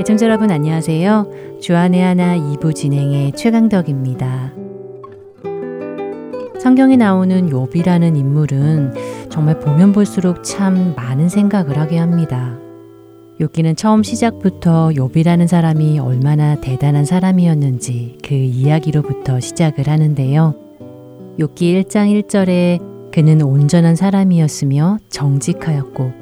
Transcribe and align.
애청자 0.00 0.24
여러분 0.24 0.50
안녕하세요. 0.50 1.58
주안의 1.60 2.00
하나 2.00 2.38
2부 2.38 2.74
진행의 2.74 3.32
최강덕입니다. 3.32 4.54
성경에 6.58 6.96
나오는 6.96 7.50
욥이라는 7.50 8.16
인물은 8.16 8.94
정말 9.28 9.60
보면 9.60 9.92
볼수록 9.92 10.42
참 10.42 10.94
많은 10.96 11.28
생각을 11.28 11.76
하게 11.76 11.98
합니다. 11.98 12.58
욥기는 13.40 13.74
처음 13.74 14.02
시작부터 14.02 14.90
욥이라는 14.90 15.46
사람이 15.46 15.98
얼마나 15.98 16.60
대단한 16.60 17.06
사람이었는지 17.06 18.18
그 18.22 18.34
이야기로부터 18.34 19.40
시작을 19.40 19.88
하는데요. 19.88 20.54
욥기 21.38 21.84
1장 21.84 22.22
1절에 22.22 23.10
그는 23.10 23.40
온전한 23.40 23.96
사람이었으며 23.96 24.98
정직하였고 25.08 26.12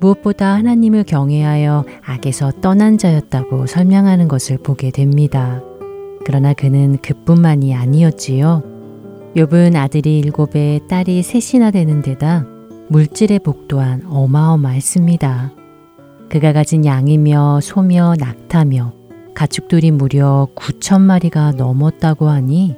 무엇보다 0.00 0.52
하나님을 0.52 1.04
경외하여 1.04 1.86
악에서 2.04 2.52
떠난 2.60 2.98
자였다고 2.98 3.64
설명하는 3.64 4.28
것을 4.28 4.58
보게 4.58 4.90
됩니다. 4.90 5.62
그러나 6.26 6.52
그는 6.52 6.98
그뿐만이 6.98 7.74
아니었지요. 7.74 8.62
욥은 9.34 9.76
아들이 9.76 10.18
일곱에 10.18 10.80
딸이 10.90 11.22
셋이나 11.22 11.70
되는 11.70 12.02
데다 12.02 12.44
물질의 12.88 13.38
복 13.38 13.66
또한 13.66 14.02
어마어마했습니다. 14.06 15.55
그가 16.28 16.52
가진 16.52 16.84
양이며 16.84 17.60
소며 17.62 18.14
낙타며 18.18 18.92
가축들이 19.34 19.90
무려 19.90 20.48
9천 20.54 21.00
마리가 21.02 21.52
넘었다고 21.52 22.28
하니 22.28 22.76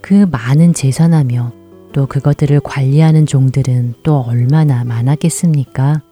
그 0.00 0.26
많은 0.30 0.72
재산하며 0.72 1.52
또 1.92 2.06
그것들을 2.06 2.60
관리하는 2.60 3.26
종들은 3.26 3.94
또 4.02 4.20
얼마나 4.20 4.84
많았겠습니까? 4.84 6.02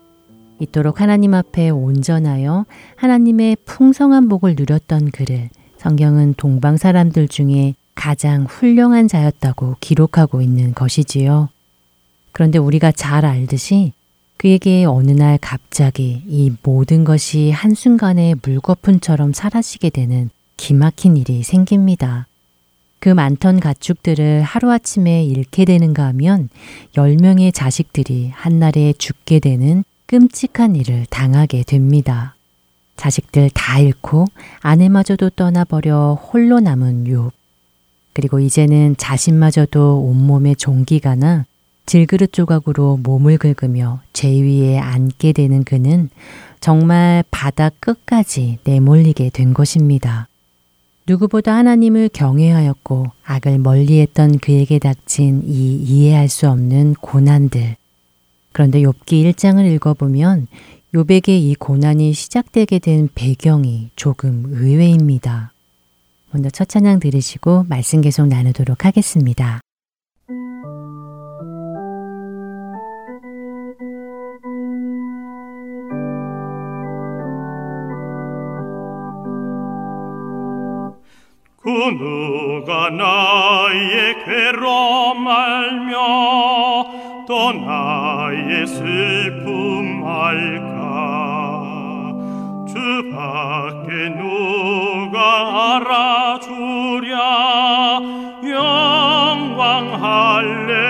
이토록 0.59 1.01
하나님 1.01 1.35
앞에 1.35 1.69
온전하여 1.71 2.65
하나님의 2.97 3.59
풍성한 3.67 4.29
복을 4.29 4.55
누렸던 4.57 5.11
그를 5.11 5.51
성경은 5.77 6.35
동방 6.37 6.77
사람들 6.79 7.29
중에 7.29 7.75
가장 7.95 8.45
훌륭한 8.45 9.07
자였다고 9.07 9.77
기록하고 9.81 10.41
있는 10.41 10.75
것이지요. 10.75 11.51
그런데 12.33 12.59
우리가 12.59 12.91
잘 12.91 13.25
알듯이 13.27 13.93
그에게 14.45 14.85
어느 14.85 15.11
날 15.11 15.39
갑자기 15.41 16.23
이 16.29 16.53
모든 16.63 17.03
것이 17.03 17.51
한순간에 17.51 18.35
물거품처럼 18.43 19.33
사라지게 19.33 19.89
되는 19.89 20.29
기막힌 20.59 21.17
일이 21.17 21.43
생깁니다. 21.43 22.27
그 22.99 23.09
많던 23.09 23.59
가축들을 23.59 24.43
하루아침에 24.43 25.25
잃게 25.25 25.65
되는가 25.65 26.05
하면 26.09 26.51
10명의 26.95 27.55
자식들이 27.55 28.33
한날에 28.35 28.93
죽게 28.99 29.39
되는 29.39 29.83
끔찍한 30.05 30.77
일을 30.77 31.07
당하게 31.09 31.63
됩니다. 31.63 32.37
자식들 32.99 33.49
다 33.55 33.79
잃고 33.79 34.27
아내마저도 34.61 35.31
떠나버려 35.31 36.21
홀로 36.23 36.61
남은 36.61 37.05
욥. 37.05 37.31
그리고 38.13 38.41
이제는 38.41 38.97
자신마저도 38.99 40.03
온몸에 40.03 40.55
종기가 40.55 41.15
나 41.15 41.47
질그릇 41.87 42.33
조각으로 42.33 42.99
몸을 43.03 43.39
긁으며 43.39 44.01
죄 44.13 44.29
위에 44.29 44.79
앉게 44.79 45.33
되는 45.33 45.65
그는 45.65 46.09
정말 46.61 47.23
바닥 47.31 47.75
끝까지 47.81 48.59
내몰리게 48.65 49.31
된 49.31 49.53
것입니다. 49.53 50.29
누구보다 51.07 51.55
하나님을 51.55 52.09
경외하였고 52.13 53.07
악을 53.25 53.59
멀리했던 53.59 54.39
그에게 54.39 54.79
닥친 54.79 55.43
이 55.45 55.77
이해할 55.77 56.29
수 56.29 56.49
없는 56.49 56.95
고난들. 56.95 57.77
그런데 58.53 58.81
욥기 58.81 59.31
1장을 59.33 59.75
읽어보면 59.75 60.47
욥에게 60.95 61.29
이 61.29 61.55
고난이 61.57 62.15
시작되게 62.15 62.79
된 62.79 63.09
배경이 63.15 63.91
조금 63.97 64.45
의외입니다. 64.49 65.53
먼저 66.31 66.49
첫 66.51 66.69
찬양 66.69 67.01
들으시고 67.01 67.67
말씀 67.69 68.01
계속 68.01 68.27
나누도록 68.27 68.85
하겠습니다. 68.85 69.61
그 81.65 81.71
누가 81.71 82.91
나의 82.91 84.23
괴로움 84.27 85.27
알며 85.27 85.97
또 87.27 87.53
나의 87.53 88.67
슬픔 88.67 90.05
알까? 90.07 91.63
주 92.69 92.75
밖에 93.11 94.11
누가 94.11 95.77
알아주랴? 95.77 97.19
영광 98.45 100.05
할렐루야. 100.05 100.85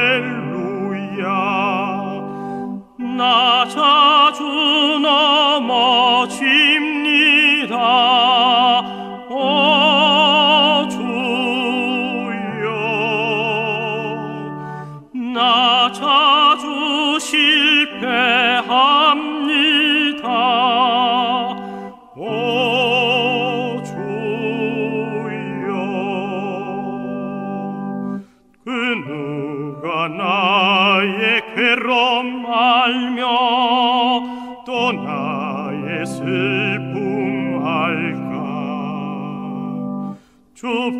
나 2.98 3.64
자 3.68 4.03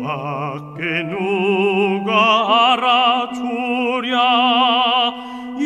밖에 0.05 1.01
누가 1.09 2.73
알아주랴? 2.73 4.13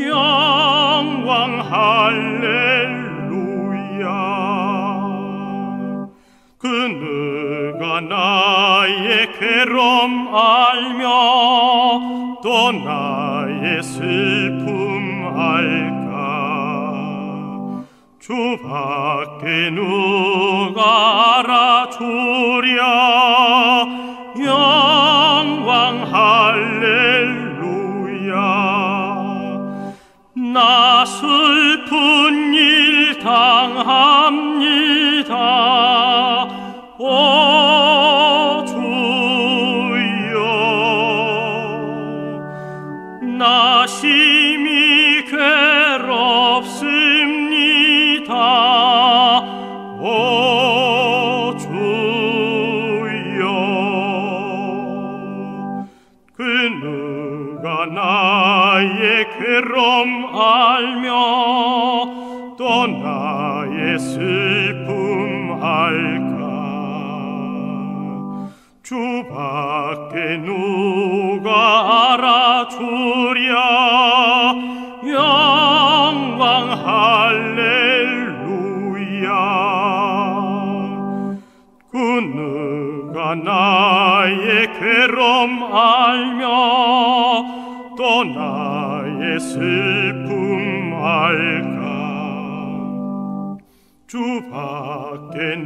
영광 0.08 1.60
할렐루야. 1.60 2.48
그 6.58 6.68
누가 6.68 8.00
나의 8.00 9.30
괴로움 9.38 10.34
알며 10.34 11.10
또 12.42 12.72
나의 12.72 13.84
슬픔 13.84 15.36
알까? 15.36 16.16
주 18.22 18.58
밖에 18.64 19.70
누가 19.72 21.40
알아주랴 21.40 22.70
나 30.52 30.89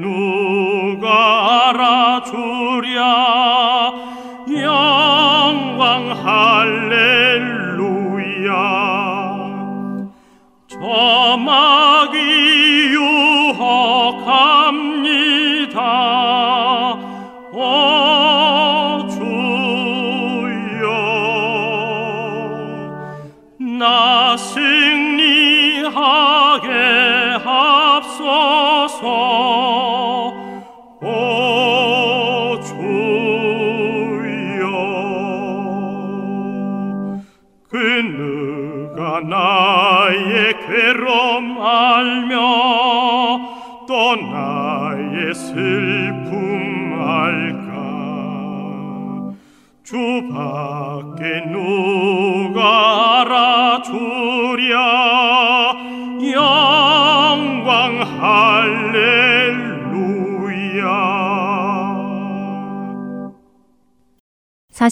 주 0.01 0.52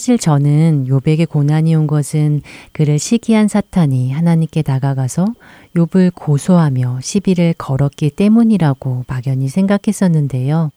사실 0.02 0.18
저는 0.18 0.88
요백의 0.88 1.26
고난이 1.26 1.76
온 1.76 1.86
것은 1.86 2.42
그를 2.72 2.98
시기한 2.98 3.46
사탄이 3.46 4.10
하나님께 4.10 4.62
다가가서 4.62 5.26
욥을 5.76 6.12
고소하며 6.12 6.98
시비를 7.00 7.54
걸었기 7.56 8.10
때문이라고 8.10 9.04
막연히 9.06 9.46
생각했었는데요. 9.46 10.72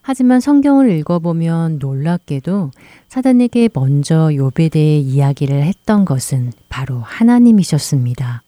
하지만 0.00 0.40
성경을 0.40 0.90
읽어보면 0.90 1.80
놀랍게도 1.80 2.70
사단에게 3.08 3.68
먼저 3.74 4.28
욥에 4.30 4.72
대해 4.72 5.00
이야기를 5.00 5.62
했던 5.62 6.06
것은 6.06 6.54
바로 6.70 7.00
하나님이셨습니다. 7.00 8.42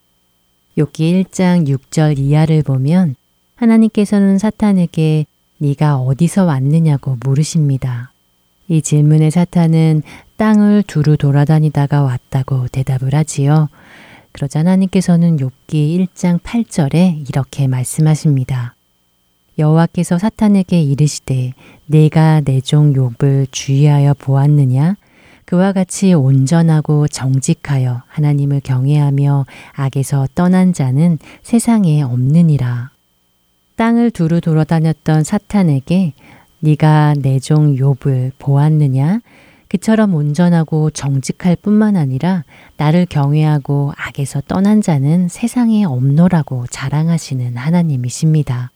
욥기 0.75 1.23
1장 1.23 1.67
6절 1.67 2.17
이하를 2.17 2.63
보면 2.63 3.13
하나님께서는 3.57 4.39
사탄에게 4.39 5.27
네가 5.59 5.97
어디서 5.97 6.45
왔느냐고 6.45 7.15
물으십니다. 7.23 8.08
이 8.69 8.81
질문에 8.83 9.31
사탄은 9.31 10.03
땅을 10.37 10.83
두루 10.83 11.17
돌아다니다가 11.17 12.03
왔다고 12.03 12.67
대답을 12.67 13.13
하지요. 13.15 13.67
그러자 14.31 14.59
하나님께서는 14.59 15.37
욥기 15.37 16.07
1장 16.07 16.39
8절에 16.39 17.27
이렇게 17.27 17.67
말씀하십니다. 17.67 18.75
여호와께서 19.57 20.19
사탄에게 20.19 20.81
이르시되 20.81 21.53
내가 21.87 22.41
내 22.41 22.61
종 22.61 22.93
욥을 22.93 23.47
주의하여 23.51 24.13
보았느냐 24.13 24.95
그와 25.45 25.73
같이 25.73 26.13
온전하고 26.13 27.07
정직하여 27.07 28.03
하나님을 28.07 28.61
경외하며 28.63 29.47
악에서 29.73 30.27
떠난 30.35 30.73
자는 30.73 31.17
세상에 31.41 32.03
없느니라. 32.03 32.91
땅을 33.75 34.11
두루 34.11 34.41
돌아다녔던 34.41 35.23
사탄에게 35.23 36.13
네가 36.61 37.15
내 37.21 37.39
종 37.39 37.75
욥을 37.75 38.31
보았느냐? 38.37 39.21
그처럼 39.69 40.15
온전하고 40.15 40.89
정직할 40.89 41.55
뿐만 41.55 41.95
아니라 41.95 42.43
나를 42.77 43.05
경외하고 43.05 43.93
악에서 43.95 44.41
떠난 44.47 44.81
자는 44.81 45.27
세상에 45.27 45.83
없노라고 45.85 46.65
자랑하시는 46.71 47.55
하나님이십니다. 47.55 48.71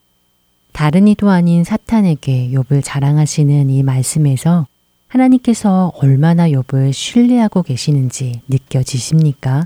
다른 0.71 1.07
이도 1.07 1.29
아닌 1.29 1.63
사탄에게 1.63 2.49
욥을 2.51 2.81
자랑하시는 2.83 3.69
이 3.69 3.83
말씀에서 3.83 4.67
하나님께서 5.07 5.91
얼마나 6.01 6.47
욥을 6.49 6.93
신뢰하고 6.93 7.63
계시는지 7.63 8.41
느껴지십니까? 8.47 9.65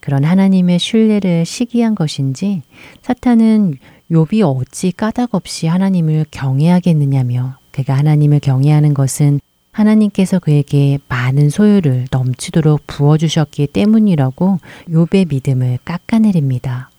그런 0.00 0.24
하나님의 0.24 0.78
신뢰를 0.78 1.44
시기한 1.44 1.94
것인지 1.94 2.62
사탄은 3.02 3.74
욥이 4.10 4.42
어찌 4.42 4.90
까닭없이 4.90 5.68
하나님을 5.68 6.26
경외하겠느냐며 6.30 7.56
그가 7.70 7.94
하나님을 7.94 8.40
경외하는 8.40 8.92
것은 8.92 9.40
하나님께서 9.70 10.40
그에게 10.40 10.98
많은 11.08 11.48
소유를 11.48 12.06
넘치도록 12.10 12.86
부어 12.88 13.18
주셨기 13.18 13.68
때문이라고 13.68 14.58
욥의 14.88 15.28
믿음을 15.28 15.78
깎아내립니다. 15.84 16.90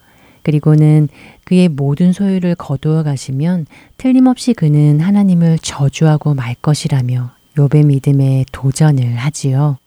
그리고는 0.44 1.10
그의 1.44 1.68
모든 1.68 2.14
소유를 2.14 2.56
거두어 2.56 3.04
가시면 3.04 3.68
틀림없이 3.98 4.54
그는 4.54 5.02
하나님을 5.02 5.60
저주하고 5.60 6.34
말 6.34 6.56
것이라며 6.56 7.32
욥의 7.58 7.86
믿음에 7.86 8.46
도전을 8.54 9.18
하지요. 9.18 9.78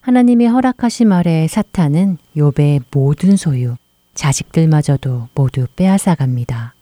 하나님이 0.00 0.46
허락하신 0.46 1.08
말에 1.08 1.46
사탄은 1.48 2.16
욥의 2.36 2.82
모든 2.90 3.36
소유, 3.36 3.74
자식들마저도 4.16 5.28
모두 5.34 5.68
빼앗아 5.76 6.16
갑니다. 6.16 6.74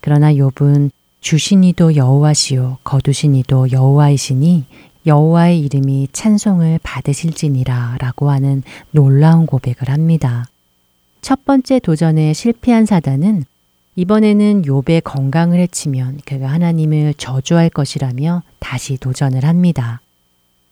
그러나 0.00 0.32
욥은 0.32 0.90
주신이도 1.20 1.96
여호와시요 1.96 2.78
거두신이도 2.84 3.72
여호와이시니 3.72 4.64
여호와의 5.06 5.60
이름이 5.60 6.08
찬송을 6.12 6.80
받으실지니라라고 6.82 8.30
하는 8.30 8.62
놀라운 8.90 9.46
고백을 9.46 9.90
합니다. 9.90 10.46
첫 11.20 11.44
번째 11.44 11.80
도전에 11.80 12.32
실패한 12.32 12.86
사단은 12.86 13.44
이번에는 13.96 14.62
욥의 14.62 15.02
건강을 15.02 15.58
해치면 15.58 16.20
그가 16.24 16.46
하나님을 16.46 17.14
저주할 17.14 17.68
것이라며 17.68 18.42
다시 18.60 18.96
도전을 18.96 19.44
합니다. 19.44 20.00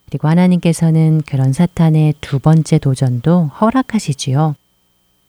그리고 0.09 0.28
하나님께서는 0.28 1.23
그런 1.26 1.52
사탄의 1.52 2.14
두 2.21 2.38
번째 2.38 2.78
도전도 2.78 3.47
허락하시지요. 3.61 4.54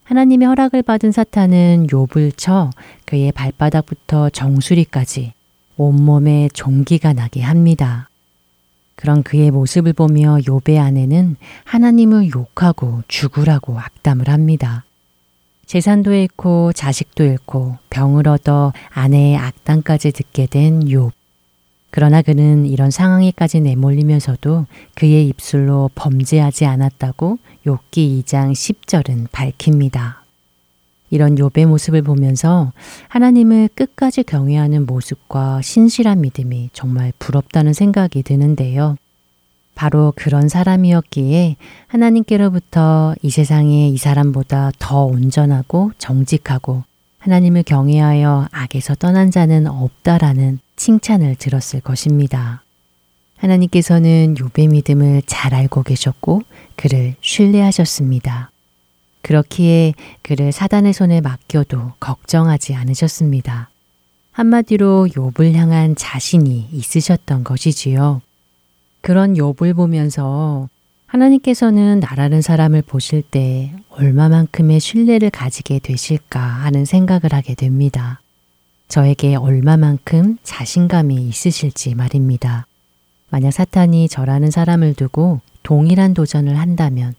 하나님의 0.08 0.48
허락을 0.48 0.84
받은 0.84 1.12
사탄은 1.12 1.88
욥을 1.88 2.38
쳐 2.38 2.70
그의 3.04 3.34
발바닥부터 3.34 4.30
정수리까지 4.30 5.34
온몸에 5.76 6.48
종기가 6.54 7.12
나게 7.12 7.42
합니다. 7.42 8.10
그런 8.96 9.22
그의 9.22 9.52
모습을 9.52 9.92
보며 9.92 10.38
욥의 10.38 10.80
아내는 10.80 11.36
하나님을 11.66 12.30
욕하고 12.34 13.04
죽으라고 13.10 13.78
악담을 13.78 14.30
합니다. 14.30 14.86
재산도 15.66 16.14
잃고 16.14 16.72
자식도 16.72 17.26
잃고 17.26 17.78
병을 17.90 18.30
얻어 18.30 18.72
아내의 18.92 19.36
악담까지 19.36 20.14
듣게 20.14 20.46
된 20.46 20.86
욥. 20.86 21.17
그러나 21.90 22.22
그는 22.22 22.66
이런 22.66 22.92
상황에까지 22.92 23.62
내몰리면서도 23.62 24.66
그의 24.96 25.28
입술로 25.28 25.90
범죄하지 25.96 26.66
않았다고 26.66 27.40
욥기 27.66 28.24
2장 28.24 28.52
10절은 28.52 29.32
밝힙니다. 29.32 30.24
이런 31.10 31.36
욥의 31.36 31.66
모습을 31.66 32.02
보면서 32.02 32.74
하나님을 33.08 33.70
끝까지 33.74 34.24
경외하는 34.24 34.86
모습과 34.86 35.62
신실한 35.62 36.22
믿음이 36.22 36.70
정말 36.74 37.14
부럽다는 37.18 37.74
생각이 37.74 38.24
드는데요. 38.24 38.98
바로 39.74 40.12
그런 40.16 40.50
사람이었기에 40.50 41.56
하나님께로부터 41.88 43.16
이 43.22 43.30
세상에 43.30 43.88
이 43.90 43.98
사람보다 43.98 44.72
더 44.80 45.06
온전하고 45.06 45.92
정직하고 46.00 46.84
하나님을 47.20 47.64
경외하여 47.64 48.48
악에서 48.52 48.96
떠난 48.96 49.32
자는 49.32 49.68
없다라는 49.68 50.60
칭찬을 50.78 51.36
들었을 51.36 51.82
것입니다. 51.82 52.64
하나님께서는 53.38 54.36
욥의 54.36 54.70
믿음을 54.70 55.22
잘 55.26 55.54
알고 55.54 55.84
계셨고 55.84 56.44
그를 56.76 57.16
신뢰하셨습니다. 57.22 58.52
그렇기에 59.22 59.94
그를 60.22 60.52
사단의 60.52 60.94
손에 60.94 61.20
맡겨도 61.22 61.94
걱정하지 62.00 62.74
않으셨습니다. 62.76 63.70
한마디로 64.32 65.10
욥을 65.12 65.54
향한 65.54 65.96
자신이 65.96 66.70
있으셨던 66.72 67.44
것이지요. 67.44 68.22
그런 69.02 69.34
욥을 69.34 69.76
보면서 69.76 70.70
하나님께서는 71.08 72.00
나라는 72.00 72.42
사람을 72.42 72.84
보실 72.84 73.22
때 73.22 73.74
얼마만큼의 73.90 74.80
신뢰를 74.80 75.30
가지게 75.30 75.80
되실까 75.80 76.40
하는 76.40 76.86
생각을 76.86 77.34
하게 77.34 77.56
됩니다. 77.56 78.22
저에게 78.88 79.36
얼마만큼 79.36 80.38
자신감이 80.44 81.16
있으실지 81.16 81.96
말입니다. 81.96 82.66
만약 83.30 83.52
사탄이 83.52 84.08
저라는 84.08 84.52
사람을 84.52 84.94
두고 84.94 85.42
동일한 85.64 86.14
도전을 86.14 86.58
한다면 86.58 87.14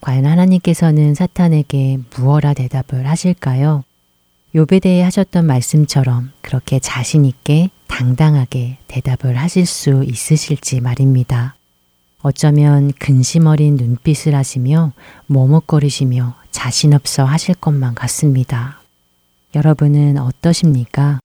과연 0.00 0.26
하나님께서는 0.26 1.14
사탄에게 1.14 1.98
무어라 2.16 2.54
대답을 2.54 3.06
하실까요? 3.06 3.84
욥에 4.54 4.82
대해 4.82 5.02
하셨던 5.02 5.46
말씀처럼 5.46 6.32
그렇게 6.40 6.78
자신 6.78 7.24
있게 7.24 7.70
당당하게 7.86 8.78
대답을 8.88 9.36
하실 9.36 9.64
수 9.66 10.04
있으실지 10.04 10.80
말입니다. 10.80 11.54
어쩌면 12.22 12.92
근심 12.98 13.46
어린 13.46 13.76
눈빛을 13.76 14.34
하시며 14.34 14.92
머뭇거리시며 15.26 16.34
자신 16.50 16.94
없어 16.94 17.24
하실 17.24 17.54
것만 17.54 17.94
같습니다. 17.94 18.81
여러분은 19.54 20.18
어떠십니까? 20.18 21.20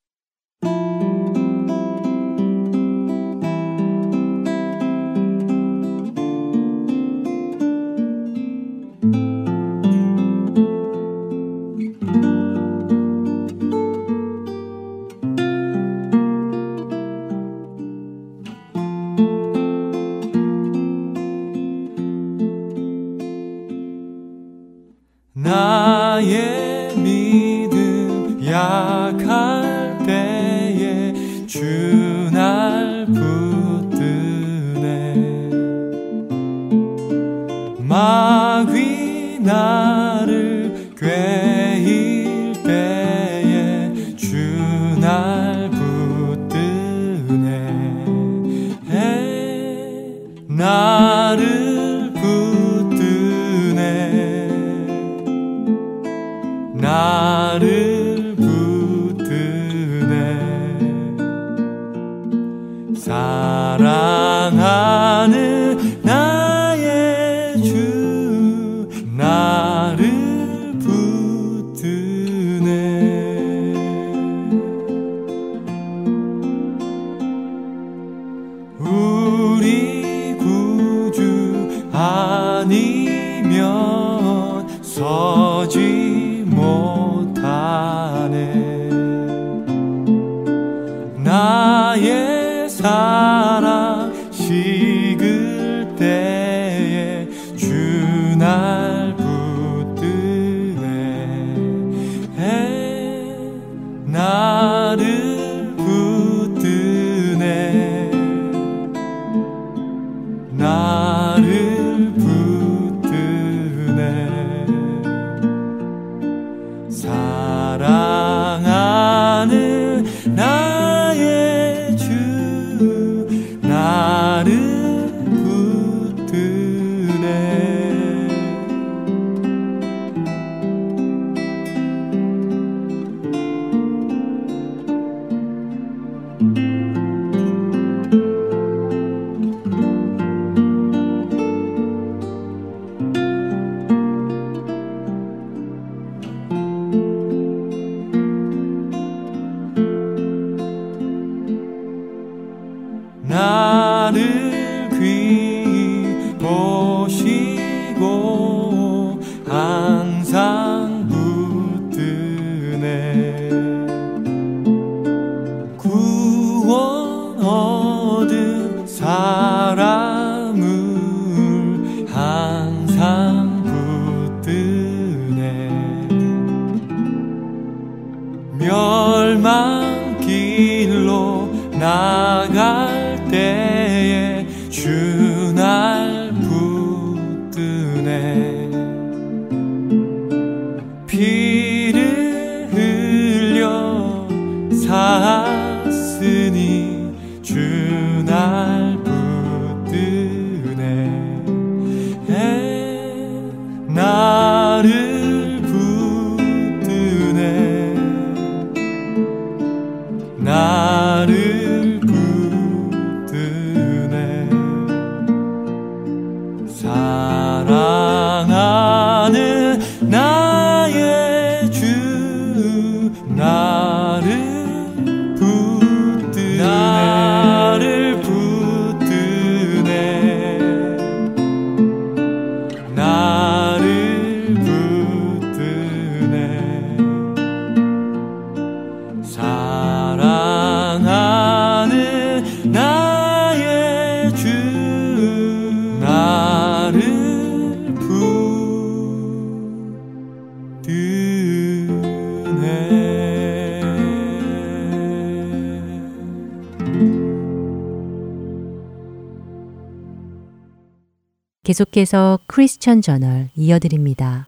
계속해서 261.68 262.40
크리스천 262.48 263.02
저널 263.02 263.50
이어드립니다. 263.54 264.48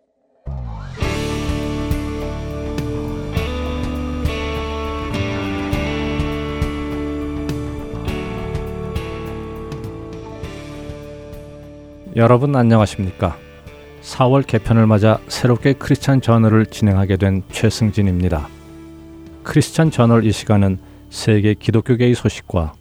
여러분 12.16 12.56
안녕하십니까? 12.56 13.36
4월 14.02 14.48
개편을 14.48 14.88
맞아 14.88 15.20
새롭게 15.28 15.74
크리스천 15.74 16.22
저널을 16.22 16.68
진행하게 16.68 17.18
된 17.18 17.44
최승진입니다. 17.52 18.48
크리스천 19.44 19.92
저널 19.92 20.26
이 20.26 20.32
시간은 20.32 20.80
세계 21.10 21.54
기독교계의 21.54 22.16
소식과 22.16 22.76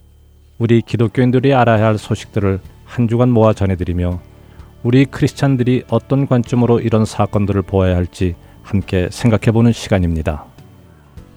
우리 0.59 0.81
기독교인들이 0.81 1.53
알아야 1.53 1.87
할 1.87 1.97
소식들을 1.97 2.61
한 2.85 3.09
주간 3.09 3.29
모아 3.31 3.51
전해드리며 3.51 4.28
우리 4.81 5.03
크리스찬들이 5.03 5.83
어떤 5.89 6.25
관점으로 6.25 6.79
이런 6.79 7.03
사건들을 7.03 7.63
보아야 7.63 7.97
할지 7.97 8.35
함께 8.63 9.09
생각해 9.11 9.51
보는 9.51 9.73
시간입니다. 9.73 10.45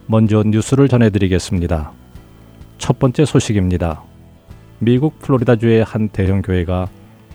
먼저 0.07 0.45
뉴스를 0.47 0.89
전해드리겠습니다. 0.89 1.91
첫 2.79 2.99
번째 3.01 3.25
소식입니다. 3.25 4.03
미국 4.79 5.19
플로리다주의 5.19 5.83
한 5.83 6.09
대형 6.09 6.41
교회가 6.41 6.89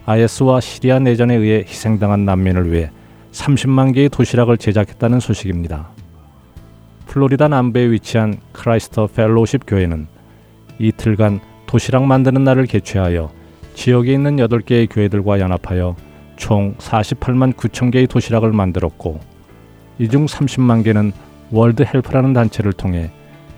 IS와 0.05 0.61
시리아 0.61 0.99
내전에 0.99 1.35
의해 1.35 1.65
희생당한 1.67 2.23
난민을 2.23 2.71
위해 2.71 2.89
30만 3.33 3.93
개의 3.93 4.07
도시락을 4.07 4.57
제작했다는 4.57 5.19
소식입니다. 5.19 5.89
플로리다 7.07 7.49
남부에 7.49 7.91
위치한 7.91 8.37
크라이스트 8.53 9.07
펠로우십 9.07 9.63
교회는 9.67 10.07
이틀간 10.79 11.41
도시락 11.65 12.05
만드는 12.05 12.45
날을 12.45 12.65
개최하여 12.65 13.36
지역에 13.77 14.11
있는 14.11 14.37
8개의 14.37 14.87
교회들과 14.89 15.39
연합하여 15.39 15.95
총 16.35 16.73
48만 16.77 17.53
9천 17.53 17.91
개의 17.91 18.07
도시락을 18.07 18.51
만들었고 18.51 19.19
이 19.99 20.07
중 20.09 20.25
30만 20.25 20.83
개는 20.83 21.11
월드 21.51 21.83
헬프라는 21.83 22.33
단체를 22.33 22.73
통해 22.73 23.11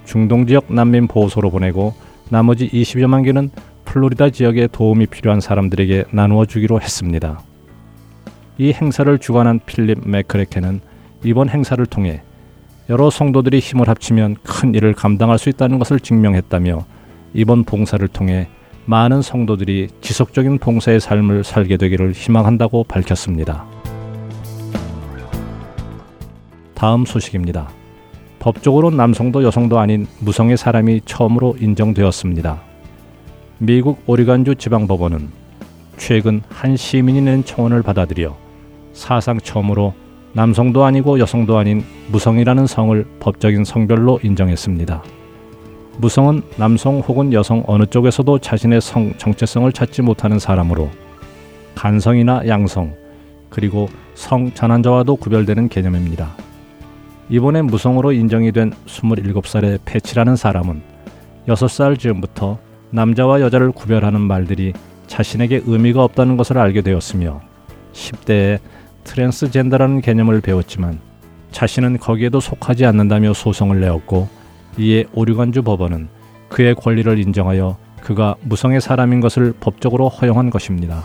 중동 0.03 0.45
지역 0.45 0.65
난민 0.71 1.07
보호소로 1.07 1.49
보내고 1.51 1.93
나머지 2.29 2.69
20여만 2.69 3.23
개는 3.23 3.49
플로리다 3.85 4.29
지역에 4.31 4.67
도움이 4.67 5.05
필요한 5.07 5.39
사람들에게 5.39 6.05
나누어 6.11 6.45
주기로 6.45 6.81
했습니다. 6.81 7.39
이 8.57 8.73
행사를 8.73 9.17
주관한 9.19 9.61
필립 9.65 10.07
맥크레케는 10.07 10.81
이번 11.23 11.47
행사를 11.49 11.83
통해 11.85 12.21
여러 12.89 13.09
성도들이 13.09 13.59
힘을 13.59 13.87
합치면 13.87 14.35
큰 14.43 14.75
일을 14.75 14.93
감당할 14.93 15.39
수 15.39 15.47
있다는 15.47 15.79
것을 15.79 16.01
증명했다며 16.01 16.85
이번 17.33 17.63
봉사를 17.63 18.05
통해 18.09 18.49
많은 18.89 19.21
성도들이 19.21 19.89
지속적인 20.01 20.57
봉사의 20.57 20.99
삶을 20.99 21.43
살게 21.43 21.77
되기를 21.77 22.11
희망한다고 22.11 22.85
밝혔습니다. 22.85 23.67
다음 26.73 27.05
소식입니다. 27.05 27.69
법적으로 28.39 28.89
남성도 28.89 29.43
여성도 29.43 29.77
아닌 29.77 30.07
무성의 30.21 30.57
사람이 30.57 31.01
처음으로 31.05 31.55
인정되었습니다. 31.59 32.63
미국 33.59 34.01
오리간주 34.07 34.55
지방법원은 34.55 35.29
최근 35.97 36.41
한 36.49 36.75
시민이 36.75 37.21
낸 37.21 37.43
청원을 37.43 37.83
받아들여 37.83 38.35
사상 38.93 39.39
처음으로 39.39 39.93
남성도 40.33 40.83
아니고 40.83 41.19
여성도 41.19 41.59
아닌 41.59 41.83
무성이라는 42.07 42.65
성을 42.65 43.05
법적인 43.19 43.65
성별로 43.65 44.19
인정했습니다. 44.23 45.18
무성은 45.99 46.43
남성 46.55 46.99
혹은 46.99 47.33
여성 47.33 47.61
어느 47.67 47.85
쪽에서도 47.85 48.39
자신의 48.39 48.79
성 48.79 49.13
정체성을 49.17 49.69
찾지 49.73 50.01
못하는 50.01 50.39
사람으로 50.39 50.89
간성이나 51.75 52.47
양성 52.47 52.95
그리고 53.49 53.89
성 54.13 54.53
전환자와도 54.53 55.17
구별되는 55.17 55.67
개념입니다. 55.67 56.29
이번에 57.27 57.61
무성으로 57.63 58.13
인정이 58.13 58.53
된 58.53 58.71
27살의 58.85 59.79
패치라는 59.83 60.37
사람은 60.37 60.81
6살 61.49 61.99
즈음부터 61.99 62.59
남자와 62.91 63.41
여자를 63.41 63.73
구별하는 63.73 64.21
말들이 64.21 64.71
자신에게 65.07 65.63
의미가 65.65 66.01
없다는 66.01 66.37
것을 66.37 66.59
알게 66.59 66.81
되었으며 66.81 67.41
10대에 67.91 68.59
트랜스젠더라는 69.03 69.99
개념을 69.99 70.39
배웠지만 70.39 71.01
자신은 71.51 71.97
거기에도 71.97 72.39
속하지 72.39 72.85
않는다며 72.85 73.33
소송을 73.33 73.81
내었고 73.81 74.38
이에 74.79 75.05
오류간주 75.13 75.61
법원은 75.61 76.07
그의 76.47 76.73
권리를 76.73 77.19
인정하여 77.19 77.77
그가 78.01 78.35
무성의 78.41 78.79
사람인 78.79 79.19
것을 79.19 79.53
법적으로 79.59 80.07
허용한 80.07 80.49
것입니다. 80.49 81.03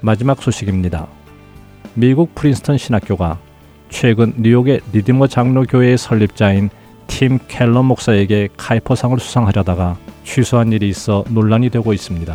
마지막 0.00 0.42
소식입니다. 0.42 1.06
미국 1.94 2.34
프린스턴 2.34 2.78
신학교가 2.78 3.38
최근 3.90 4.32
뉴욕의 4.38 4.80
리디머 4.92 5.26
장로교회의 5.26 5.98
설립자인 5.98 6.70
팀 7.06 7.38
켈러 7.48 7.82
목사에게 7.82 8.48
카이퍼상을 8.56 9.18
수상하려다가 9.20 9.98
취소한 10.24 10.72
일이 10.72 10.88
있어 10.88 11.22
논란이 11.28 11.68
되고 11.68 11.92
있습니다. 11.92 12.34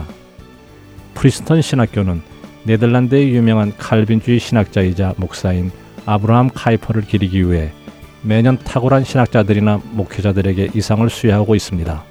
프린스턴 1.16 1.64
신학교는 1.64 2.22
네덜란드의 2.66 3.34
유명한 3.34 3.76
칼빈주의 3.78 4.40
신학자이자 4.40 5.16
목사인 5.18 5.72
아브라함 6.06 6.52
카이퍼를 6.54 7.02
기리기 7.02 7.50
위해 7.50 7.72
매년 8.28 8.58
탁월한 8.58 9.06
신학자들이나 9.06 9.80
목회자들에게 9.92 10.72
이 10.74 10.78
상을 10.78 11.10
수여하고 11.10 11.56
있습니다. 11.56 12.04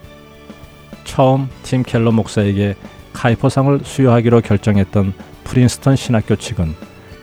처음 1.05 1.50
팀 1.62 1.83
켈러 1.83 2.11
목사에게 2.11 2.74
카이퍼상을 3.12 3.81
수여하기로 3.85 4.40
결정했던 4.40 5.12
프린스턴 5.44 5.94
신학교 5.94 6.35
측은 6.35 6.74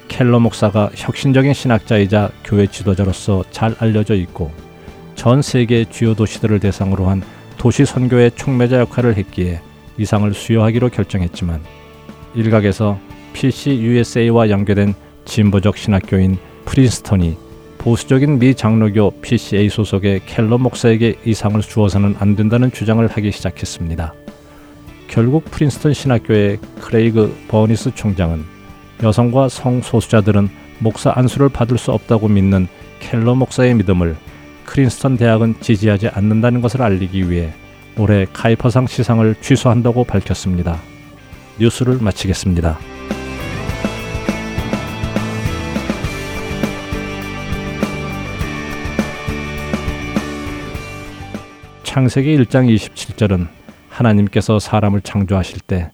켈러 0.09 0.39
목사가 0.39 0.91
혁신적인 0.93 1.53
신학자이자 1.53 2.29
교회 2.43 2.67
지도자로서 2.67 3.43
잘 3.49 3.75
알려져 3.79 4.13
있고 4.13 4.51
전 5.15 5.41
세계 5.41 5.85
주요 5.85 6.13
도시들을 6.13 6.59
대상으로 6.59 7.07
한 7.07 7.23
도시 7.57 7.85
선교의 7.85 8.31
촉매자 8.35 8.77
역할을 8.77 9.17
했기에 9.17 9.59
이상을 9.97 10.31
수여하기로 10.31 10.89
결정했지만 10.89 11.61
일각에서 12.35 12.99
PC 13.33 13.71
USA와 13.71 14.51
연계된 14.51 14.93
진보적 15.25 15.77
신학교인 15.77 16.37
프린스턴이 16.65 17.52
보수적인 17.83 18.39
미 18.39 18.55
장로교 18.55 19.11
PCA 19.21 19.67
소속의 19.67 20.21
켈러 20.25 20.57
목사에게 20.57 21.15
이상을 21.25 21.59
주어서는 21.59 22.15
안 22.17 22.37
된다는 22.37 22.71
주장을 22.71 23.05
하기 23.05 23.29
시작했습니다. 23.33 24.13
결국 25.09 25.43
프린스턴 25.51 25.93
신학교의 25.93 26.59
크레이그 26.79 27.35
반스 27.49 27.93
총장은 27.93 28.45
여성과 29.03 29.49
성소수자들은 29.49 30.47
목사 30.79 31.11
안수를 31.13 31.49
받을 31.49 31.77
수 31.77 31.91
없다고 31.91 32.29
믿는 32.29 32.67
켈러 33.01 33.35
목사의 33.35 33.73
믿음을 33.75 34.15
프린스턴 34.63 35.17
대학은 35.17 35.55
지지하지 35.59 36.07
않는다는 36.07 36.61
것을 36.61 36.81
알리기 36.81 37.29
위해 37.29 37.51
올해 37.97 38.25
카이퍼상 38.31 38.87
시상을 38.87 39.35
취소한다고 39.41 40.05
밝혔습니다. 40.05 40.79
뉴스를 41.59 41.97
마치겠습니다. 41.99 42.92
창세기 51.93 52.35
1장 52.39 52.73
27절은 52.73 53.47
하나님께서 53.87 54.57
사람을 54.57 55.01
창조하실 55.01 55.59
때 55.59 55.91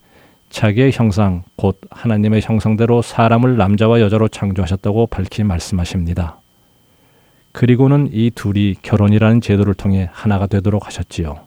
자기의 0.50 0.94
형상 0.94 1.44
곧 1.58 1.82
하나님의 1.90 2.42
형상대로 2.42 3.02
사람을 3.02 3.58
남자와 3.58 4.00
여자로 4.00 4.30
창조하셨다고 4.30 5.08
밝히 5.08 5.44
말씀하십니다. 5.44 6.40
그리고는 7.52 8.12
이 8.14 8.32
둘이 8.34 8.76
결혼이라는 8.82 9.42
제도를 9.42 9.74
통해 9.74 10.10
하나가 10.14 10.48
되도록 10.48 10.88
하셨지요. 10.88 11.40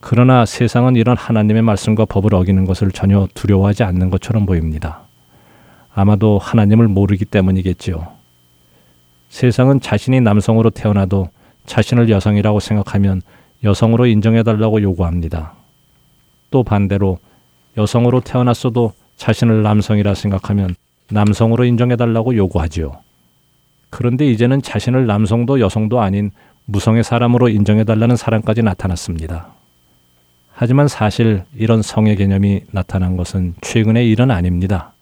그러나 0.00 0.46
세상은 0.46 0.96
이런 0.96 1.18
하나님의 1.18 1.60
말씀과 1.60 2.06
법을 2.06 2.34
어기는 2.34 2.64
것을 2.64 2.90
전혀 2.90 3.28
두려워하지 3.34 3.82
않는 3.82 4.08
것처럼 4.08 4.46
보입니다. 4.46 5.00
아마도 5.94 6.38
하나님을 6.38 6.88
모르기 6.88 7.26
때문이겠지요. 7.26 8.08
세상은 9.28 9.82
자신이 9.82 10.22
남성으로 10.22 10.70
태어나도 10.70 11.28
자신을 11.66 12.08
여성이라고 12.08 12.60
생각하면 12.60 13.22
여성으로 13.64 14.06
인정해달라고 14.06 14.82
요구합니다. 14.82 15.54
또 16.50 16.62
반대로 16.62 17.18
여성으로 17.76 18.20
태어났어도 18.20 18.92
자신을 19.16 19.62
남성이라 19.62 20.14
생각하면 20.14 20.74
남성으로 21.10 21.64
인정해달라고 21.64 22.36
요구하지요. 22.36 22.98
그런데 23.90 24.26
이제는 24.26 24.62
자신을 24.62 25.06
남성도 25.06 25.60
여성도 25.60 26.00
아닌 26.00 26.30
무성의 26.66 27.04
사람으로 27.04 27.48
인정해달라는 27.48 28.16
사람까지 28.16 28.62
나타났습니다. 28.62 29.48
하지만 30.52 30.88
사실 30.88 31.44
이런 31.54 31.82
성의 31.82 32.16
개념이 32.16 32.62
나타난 32.72 33.16
것은 33.16 33.54
최근의 33.60 34.10
일은 34.10 34.30
아닙니다. 34.30 34.92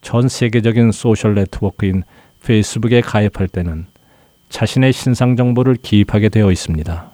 전 0.00 0.28
세계적인 0.28 0.92
소셜 0.92 1.34
네트워크인 1.34 2.04
페이스북에 2.44 3.00
가입할 3.00 3.48
때는 3.48 3.86
자신의 4.50 4.92
신상 4.92 5.36
정보를 5.36 5.76
기입하게 5.76 6.28
되어 6.28 6.50
있습니다. 6.50 7.10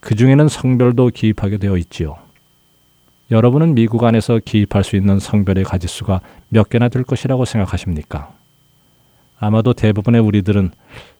그 0.00 0.14
중에는 0.14 0.48
성별도 0.48 1.08
기입하게 1.08 1.58
되어 1.58 1.76
있지요. 1.78 2.16
여러분은 3.30 3.74
미국 3.74 4.02
안에서 4.04 4.40
기입할 4.44 4.82
수 4.82 4.96
있는 4.96 5.20
성별의 5.20 5.64
가지수가 5.64 6.20
몇 6.48 6.68
개나 6.68 6.88
될 6.88 7.04
것이라고 7.04 7.44
생각하십니까? 7.44 8.32
아마도 9.38 9.72
대부분의 9.72 10.20
우리들은 10.20 10.72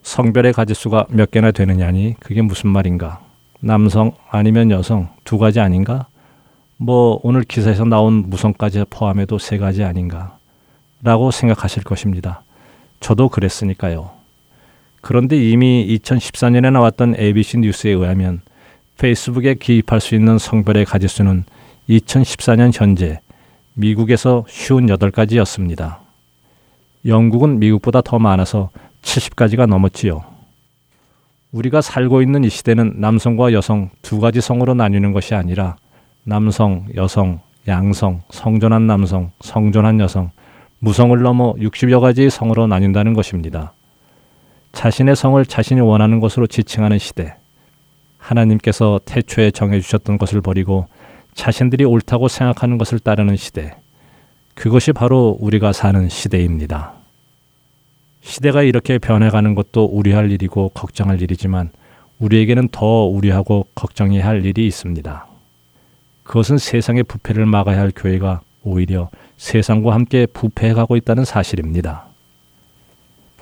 성별의 0.03 0.53
가지수가 0.53 1.07
몇 1.11 1.31
개나 1.31 1.53
되느냐니 1.53 2.17
그게 2.19 2.43
무슨 2.43 2.71
말인가? 2.71 3.21
남성 3.61 4.13
아니면 4.31 4.71
여성 4.73 5.09
두 5.25 5.39
가지 5.39 5.61
아닌가? 5.61 6.07
뭐 6.77 7.21
오늘 7.23 7.43
기사에서 7.45 7.85
나온 7.85 8.29
무성까지 8.29 8.87
포함해도 8.91 9.39
세 9.39 9.59
가지 9.59 9.85
아닌가 9.85 10.37
라고 11.03 11.31
생각하실 11.31 11.85
것입니다. 11.85 12.43
저도 12.99 13.29
그랬으니까요. 13.29 14.20
그런데 15.01 15.37
이미 15.37 15.87
2014년에 15.99 16.73
나왔던 16.73 17.17
ABC 17.19 17.59
뉴스에 17.59 17.93
의하면 17.93 18.41
페이스북에 18.99 19.55
기입할 19.55 20.01
수 20.01 20.15
있는 20.15 20.39
성별의 20.39 20.85
가지수는 20.85 21.45
2014년 21.89 22.71
현재 22.73 23.21
미국에서 23.75 24.45
58가지였습니다. 24.49 25.99
영국은 27.07 27.59
미국보다 27.59 28.03
더 28.03 28.19
많아서 28.19 28.71
70가지가 29.03 29.67
넘었지요. 29.67 30.23
우리가 31.53 31.81
살고 31.81 32.23
있는 32.23 32.45
이 32.45 32.51
시대는 32.51 32.95
남성과 32.99 33.53
여성 33.53 33.91
두 34.03 34.21
가지 34.21 34.41
성으로 34.41 34.75
나뉘는 34.75 35.13
것이 35.13 35.35
아니라 35.35 35.77
남성, 36.23 36.87
여성, 36.95 37.41
양성, 37.67 38.23
성전한 38.31 38.87
남성, 38.87 39.33
성전한 39.41 39.99
여성, 40.01 40.31
무성을 40.79 41.21
넘어 41.21 41.55
60여 41.55 42.01
가지의 42.01 42.31
성으로 42.31 42.67
나뉜다는 42.67 43.15
것입니다. 43.15 43.73
자신의 44.73 45.17
성을 45.17 45.45
자신이 45.45 45.81
원하는 45.81 46.21
것으로 46.21 46.47
지칭하는 46.47 46.99
시대. 46.99 47.35
하나님께서 48.19 49.01
태초에 49.05 49.51
정해주셨던 49.51 50.19
것을 50.19 50.41
버리고 50.41 50.87
자신들이 51.35 51.85
옳다고 51.85 52.29
생각하는 52.29 52.79
것을 52.79 52.99
따르는 52.99 53.37
시대. 53.37 53.75
그것이 54.55 54.93
바로 54.93 55.37
우리가 55.41 55.73
사는 55.73 56.09
시대입니다. 56.09 56.93
시대가 58.21 58.63
이렇게 58.63 58.99
변해가는 58.99 59.55
것도 59.55 59.87
우려할 59.87 60.31
일이고 60.31 60.71
걱정할 60.71 61.23
일이지만 61.23 61.71
우리에게는 62.19 62.69
더 62.71 63.05
우려하고 63.07 63.67
걱정해야 63.75 64.27
할 64.27 64.45
일이 64.45 64.67
있습니다. 64.67 65.27
그것은 66.25 66.59
세상의 66.59 67.05
부패를 67.05 67.47
막아야 67.47 67.81
할 67.81 67.93
교회가 67.95 68.43
오히려 68.63 69.09
세상과 69.39 69.95
함께 69.95 70.27
부패해가고 70.27 70.97
있다는 70.97 71.25
사실입니다. 71.25 72.10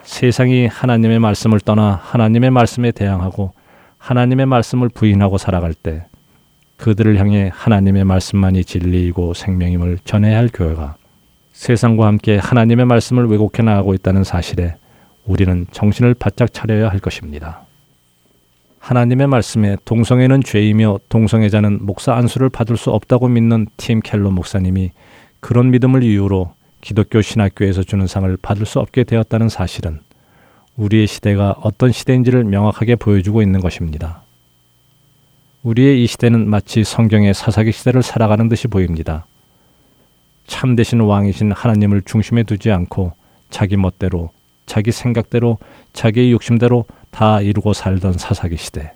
세상이 0.08 0.66
하나님의 0.66 1.18
말씀을 1.18 1.60
떠나 1.60 2.00
하나님의 2.02 2.50
말씀에 2.50 2.92
대항하고 2.92 3.52
하나님의 3.98 4.46
말씀을 4.46 4.88
부인하고 4.88 5.36
살아갈 5.36 5.74
때 5.74 6.06
그들을 6.78 7.18
향해 7.18 7.50
하나님의 7.52 8.04
말씀만이 8.04 8.64
진리이고 8.64 9.34
생명임을 9.34 9.98
전해야 10.04 10.38
할 10.38 10.48
교회가 10.52 10.96
세상과 11.52 12.06
함께 12.06 12.38
하나님의 12.38 12.86
말씀을 12.86 13.26
왜곡해 13.26 13.62
나가고 13.62 13.92
있다는 13.92 14.24
사실에 14.24 14.76
우리는 15.26 15.66
정신을 15.72 16.14
바짝 16.14 16.54
차려야 16.54 16.88
할 16.88 17.00
것입니다. 17.00 17.66
하나님의 18.78 19.26
말씀에 19.26 19.76
동성애는 19.84 20.42
죄이며 20.42 21.00
동성애자는 21.10 21.80
목사 21.82 22.14
안수를 22.14 22.48
받을 22.48 22.78
수 22.78 22.90
없다고 22.90 23.28
믿는 23.28 23.66
팀 23.76 24.00
켈러 24.00 24.30
목사님이 24.30 24.90
그런 25.40 25.70
믿음을 25.70 26.02
이유로 26.02 26.54
기독교 26.80 27.20
신학교에서 27.20 27.82
주는 27.82 28.06
상을 28.06 28.36
받을 28.40 28.66
수 28.66 28.78
없게 28.78 29.04
되었다는 29.04 29.48
사실은 29.48 30.00
우리의 30.76 31.06
시대가 31.06 31.56
어떤 31.60 31.90
시대인지를 31.90 32.44
명확하게 32.44 32.96
보여주고 32.96 33.42
있는 33.42 33.60
것입니다. 33.60 34.22
우리의 35.64 36.02
이 36.02 36.06
시대는 36.06 36.48
마치 36.48 36.84
성경의 36.84 37.34
사사기 37.34 37.72
시대를 37.72 38.02
살아가는 38.02 38.48
듯이 38.48 38.68
보입니다. 38.68 39.26
참되신 40.46 41.00
왕이신 41.00 41.52
하나님을 41.52 42.02
중심에 42.02 42.44
두지 42.44 42.70
않고 42.70 43.12
자기 43.50 43.76
멋대로, 43.76 44.30
자기 44.66 44.92
생각대로, 44.92 45.58
자기의 45.92 46.32
욕심대로 46.32 46.84
다 47.10 47.40
이루고 47.40 47.72
살던 47.72 48.14
사사기 48.14 48.56
시대. 48.56 48.92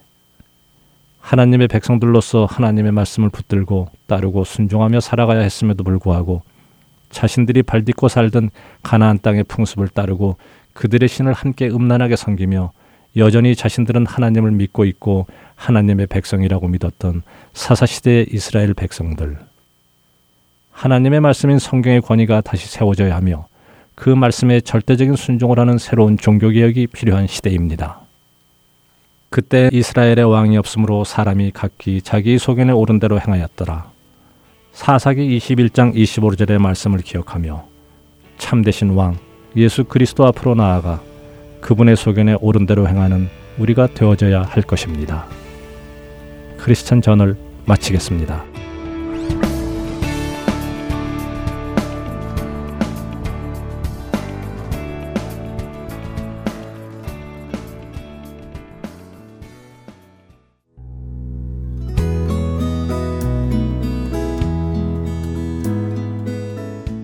하나님의 1.20 1.68
백성들로서 1.68 2.46
하나님의 2.46 2.92
말씀을 2.92 3.30
붙들고 3.30 3.88
따르고 4.06 4.44
순종하며 4.44 5.00
살아가야 5.00 5.40
했음에도 5.40 5.84
불구하고 5.84 6.42
자신들이 7.12 7.62
발딛고 7.62 8.08
살던 8.08 8.50
가나안 8.82 9.20
땅의 9.22 9.44
풍습을 9.44 9.88
따르고 9.88 10.36
그들의 10.72 11.08
신을 11.08 11.32
함께 11.32 11.68
음란하게 11.68 12.16
섬기며 12.16 12.72
여전히 13.16 13.54
자신들은 13.54 14.06
하나님을 14.06 14.50
믿고 14.52 14.84
있고 14.86 15.26
하나님의 15.54 16.08
백성이라고 16.08 16.66
믿었던 16.68 17.22
사사시대의 17.52 18.26
이스라엘 18.32 18.74
백성들. 18.74 19.38
하나님의 20.72 21.20
말씀인 21.20 21.58
성경의 21.58 22.00
권위가 22.00 22.40
다시 22.40 22.66
세워져야 22.68 23.14
하며 23.14 23.46
그 23.94 24.08
말씀에 24.08 24.62
절대적인 24.62 25.14
순종을 25.14 25.58
하는 25.60 25.78
새로운 25.78 26.16
종교개혁이 26.16 26.88
필요한 26.88 27.26
시대입니다. 27.26 28.00
그때 29.28 29.68
이스라엘의 29.72 30.24
왕이 30.24 30.56
없으므로 30.56 31.04
사람이 31.04 31.52
각기 31.52 32.02
자기 32.02 32.38
소견에 32.38 32.72
오른 32.72 32.98
대로 32.98 33.20
행하였더라. 33.20 33.91
사사기 34.72 35.38
21장 35.38 35.94
25절의 35.94 36.58
말씀을 36.58 37.00
기억하며 37.00 37.64
참되신 38.38 38.90
왕 38.90 39.16
예수 39.54 39.84
그리스도 39.84 40.26
앞으로 40.26 40.54
나아가 40.54 41.00
그분의 41.60 41.96
소견에 41.96 42.36
오른 42.40 42.66
대로 42.66 42.88
행하는 42.88 43.28
우리가 43.58 43.88
되어져야 43.88 44.42
할 44.42 44.62
것입니다. 44.62 45.26
크리스천 46.58 47.02
전을 47.02 47.36
마치겠습니다. 47.66 48.51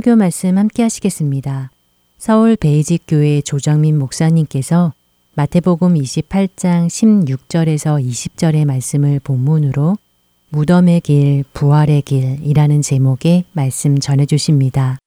설교 0.00 0.16
말씀 0.16 0.56
함께 0.56 0.82
하시겠습니다. 0.82 1.70
서울 2.16 2.56
베이직 2.56 3.02
교회 3.06 3.42
조정민 3.42 3.98
목사님께서 3.98 4.94
마태복음 5.34 5.92
28장 5.92 6.86
16절에서 6.86 8.02
20절의 8.02 8.64
말씀을 8.64 9.20
본문으로 9.20 9.98
무덤의 10.48 11.02
길, 11.02 11.44
부활의 11.52 12.00
길이라는 12.00 12.80
제목의 12.80 13.44
말씀 13.52 13.98
전해 13.98 14.24
주십니다. 14.24 14.98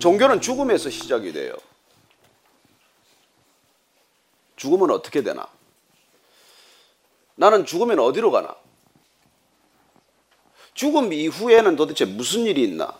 종교는 0.00 0.42
죽음에서 0.42 0.90
시작이 0.90 1.32
돼요. 1.32 1.54
죽으면 4.56 4.90
어떻게 4.90 5.22
되나? 5.22 5.46
나는 7.44 7.66
죽으면 7.66 7.98
어디로 7.98 8.30
가나? 8.30 8.56
죽음 10.72 11.12
이후에는 11.12 11.76
도대체 11.76 12.06
무슨 12.06 12.46
일이 12.46 12.62
있나? 12.62 12.98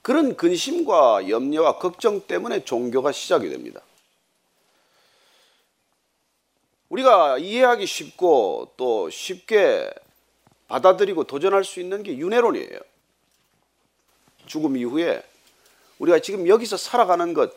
그런 0.00 0.36
근심과 0.36 1.28
염려와 1.28 1.78
걱정 1.78 2.20
때문에 2.20 2.64
종교가 2.64 3.10
시작이 3.10 3.48
됩니다. 3.48 3.80
우리가 6.88 7.38
이해하기 7.38 7.84
쉽고 7.84 8.74
또 8.76 9.10
쉽게 9.10 9.92
받아들이고 10.68 11.24
도전할 11.24 11.64
수 11.64 11.80
있는 11.80 12.04
게 12.04 12.16
윤회론이에요. 12.16 12.78
죽음 14.46 14.76
이후에 14.76 15.20
우리가 15.98 16.20
지금 16.20 16.46
여기서 16.46 16.76
살아가는 16.76 17.34
것, 17.34 17.52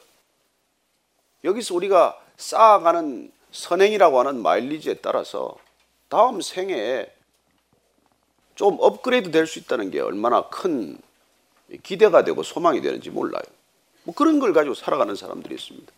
여기서 1.43 1.75
우리가 1.75 2.19
쌓아가는 2.37 3.31
선행이라고 3.53 4.19
하는 4.19 4.41
마일리지에 4.41 4.95
따라서 4.95 5.55
다음 6.09 6.41
생애에 6.41 7.13
좀 8.55 8.77
업그레이드 8.79 9.31
될 9.31 9.47
수 9.47 9.59
있다는 9.59 9.89
게 9.91 9.99
얼마나 9.99 10.49
큰 10.49 10.97
기대가 11.83 12.23
되고 12.23 12.43
소망이 12.43 12.81
되는지 12.81 13.09
몰라요. 13.09 13.43
뭐 14.03 14.13
그런 14.13 14.39
걸 14.39 14.53
가지고 14.53 14.75
살아가는 14.75 15.15
사람들이 15.15 15.55
있습니다. 15.55 15.91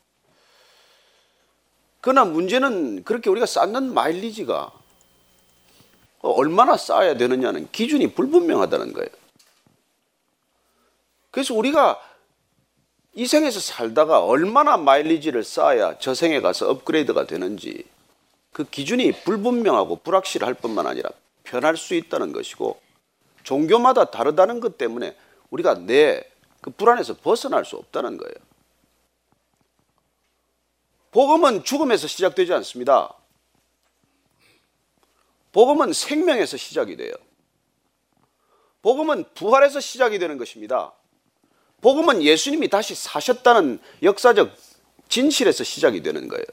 그러나 2.02 2.24
문제는 2.26 3.04
그렇게 3.04 3.30
우리가 3.30 3.46
쌓는 3.46 3.94
마일리지가 3.94 4.72
얼마나 6.20 6.78
쌓아야 6.78 7.18
되느냐는 7.18 7.70
기준이 7.72 8.14
불분명하다는 8.14 8.94
거예요. 8.94 9.10
그래서 11.32 11.54
우리가 11.54 12.00
이 13.16 13.26
생에서 13.26 13.60
살다가 13.60 14.24
얼마나 14.24 14.78
마일리지를 14.78 15.44
쌓아야 15.44 15.98
저 16.00 16.14
생에 16.14 16.42
가서 16.42 16.70
업그레이드가 16.70 17.26
되는지 17.26 17.86
그 18.52 18.64
기준이 18.66 19.12
불분명하고 19.24 19.98
불확실할 19.98 20.54
뿐만 20.54 20.86
아니라 20.86 21.10
변할 21.44 21.78
수 21.78 21.96
있다는 21.96 22.34
것이고 22.34 22.80
종교마다 23.44 24.06
다르다는 24.06 24.60
것 24.60 24.78
때문에 24.78 25.16
우리가 25.50 25.76
내 25.76 26.36
그 26.66 26.72
불안에서 26.72 27.14
벗어날 27.18 27.64
수 27.64 27.76
없다는 27.76 28.18
거예요. 28.18 28.34
복음은 31.12 31.64
죽음에서 31.64 32.08
시작되지 32.08 32.54
않습니다. 32.54 33.14
복음은 35.52 35.94
생명에서 35.94 36.58
시작이 36.58 36.96
돼요. 36.96 37.14
복음은 38.82 39.26
부활에서 39.36 39.80
시작이 39.80 40.18
되는 40.18 40.40
것입니다. 40.40 40.92
복음은 41.86 42.24
예수님이 42.24 42.68
다시 42.68 42.96
사셨다는 42.96 43.80
역사적 44.02 44.52
진실에서 45.08 45.64
시작이 45.64 46.02
되는 46.02 46.28
거예요. 46.28 46.44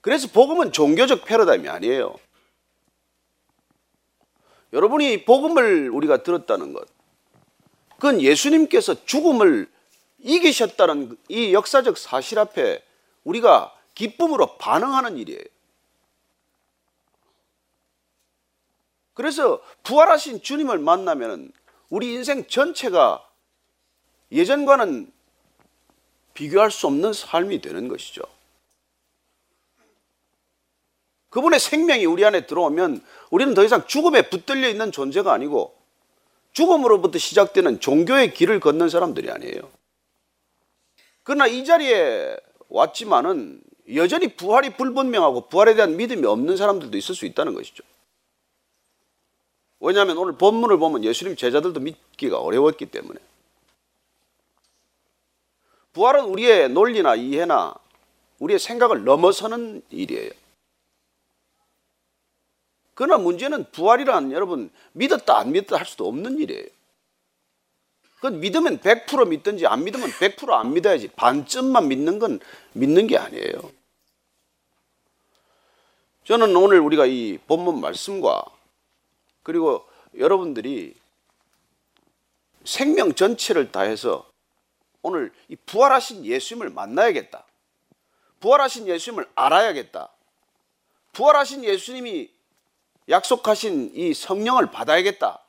그래서 0.00 0.28
복음은 0.28 0.70
종교적 0.70 1.24
패러다임이 1.24 1.68
아니에요. 1.68 2.14
여러분이 4.72 5.24
복음을 5.24 5.90
우리가 5.90 6.22
들었다는 6.22 6.72
것, 6.74 6.86
그건 7.96 8.20
예수님께서 8.20 9.04
죽음을 9.04 9.68
이기셨다는 10.20 11.18
이 11.28 11.52
역사적 11.54 11.98
사실 11.98 12.38
앞에 12.38 12.84
우리가 13.24 13.74
기쁨으로 13.96 14.58
반응하는 14.58 15.18
일이에요. 15.18 15.42
그래서 19.12 19.60
부활하신 19.82 20.42
주님을 20.42 20.78
만나면 20.78 21.50
우리 21.90 22.12
인생 22.12 22.46
전체가 22.46 23.28
예전과는 24.32 25.12
비교할 26.34 26.70
수 26.70 26.86
없는 26.86 27.12
삶이 27.12 27.60
되는 27.60 27.88
것이죠. 27.88 28.22
그분의 31.30 31.58
생명이 31.58 32.04
우리 32.06 32.24
안에 32.24 32.46
들어오면 32.46 33.04
우리는 33.30 33.54
더 33.54 33.64
이상 33.64 33.86
죽음에 33.86 34.28
붙들려 34.28 34.68
있는 34.68 34.92
존재가 34.92 35.32
아니고 35.32 35.76
죽음으로부터 36.52 37.18
시작되는 37.18 37.80
종교의 37.80 38.32
길을 38.34 38.60
걷는 38.60 38.88
사람들이 38.88 39.30
아니에요. 39.30 39.68
그러나 41.24 41.46
이 41.46 41.64
자리에 41.64 42.36
왔지만은 42.68 43.60
여전히 43.94 44.36
부활이 44.36 44.70
불분명하고 44.76 45.48
부활에 45.48 45.74
대한 45.74 45.96
믿음이 45.96 46.24
없는 46.26 46.56
사람들도 46.56 46.96
있을 46.96 47.14
수 47.14 47.26
있다는 47.26 47.54
것이죠. 47.54 47.82
왜냐하면 49.84 50.16
오늘 50.16 50.32
본문을 50.32 50.78
보면 50.78 51.04
예수님 51.04 51.36
제자들도 51.36 51.78
믿기가 51.78 52.38
어려웠기 52.38 52.86
때문에. 52.86 53.20
부활은 55.92 56.24
우리의 56.24 56.70
논리나 56.70 57.14
이해나 57.16 57.74
우리의 58.38 58.58
생각을 58.58 59.04
넘어서는 59.04 59.82
일이에요. 59.90 60.30
그러나 62.94 63.18
문제는 63.18 63.70
부활이란 63.72 64.32
여러분 64.32 64.70
믿었다 64.92 65.36
안 65.36 65.52
믿었다 65.52 65.78
할 65.78 65.84
수도 65.84 66.08
없는 66.08 66.38
일이에요. 66.38 66.66
그건 68.16 68.40
믿으면 68.40 68.78
100% 68.78 69.28
믿든지 69.28 69.66
안 69.66 69.84
믿으면 69.84 70.08
100%안 70.08 70.72
믿어야지 70.72 71.08
반쯤만 71.08 71.88
믿는 71.88 72.18
건 72.18 72.40
믿는 72.72 73.06
게 73.06 73.18
아니에요. 73.18 73.70
저는 76.24 76.56
오늘 76.56 76.80
우리가 76.80 77.04
이 77.04 77.38
본문 77.46 77.82
말씀과 77.82 78.53
그리고 79.44 79.86
여러분들이 80.18 80.96
생명 82.64 83.14
전체를 83.14 83.70
다해서 83.70 84.28
오늘 85.02 85.32
이 85.48 85.54
부활하신 85.54 86.24
예수님을 86.24 86.70
만나야겠다. 86.70 87.44
부활하신 88.40 88.88
예수님을 88.88 89.28
알아야겠다. 89.36 90.08
부활하신 91.12 91.62
예수님이 91.62 92.30
약속하신 93.08 93.92
이 93.94 94.14
성령을 94.14 94.70
받아야겠다. 94.70 95.40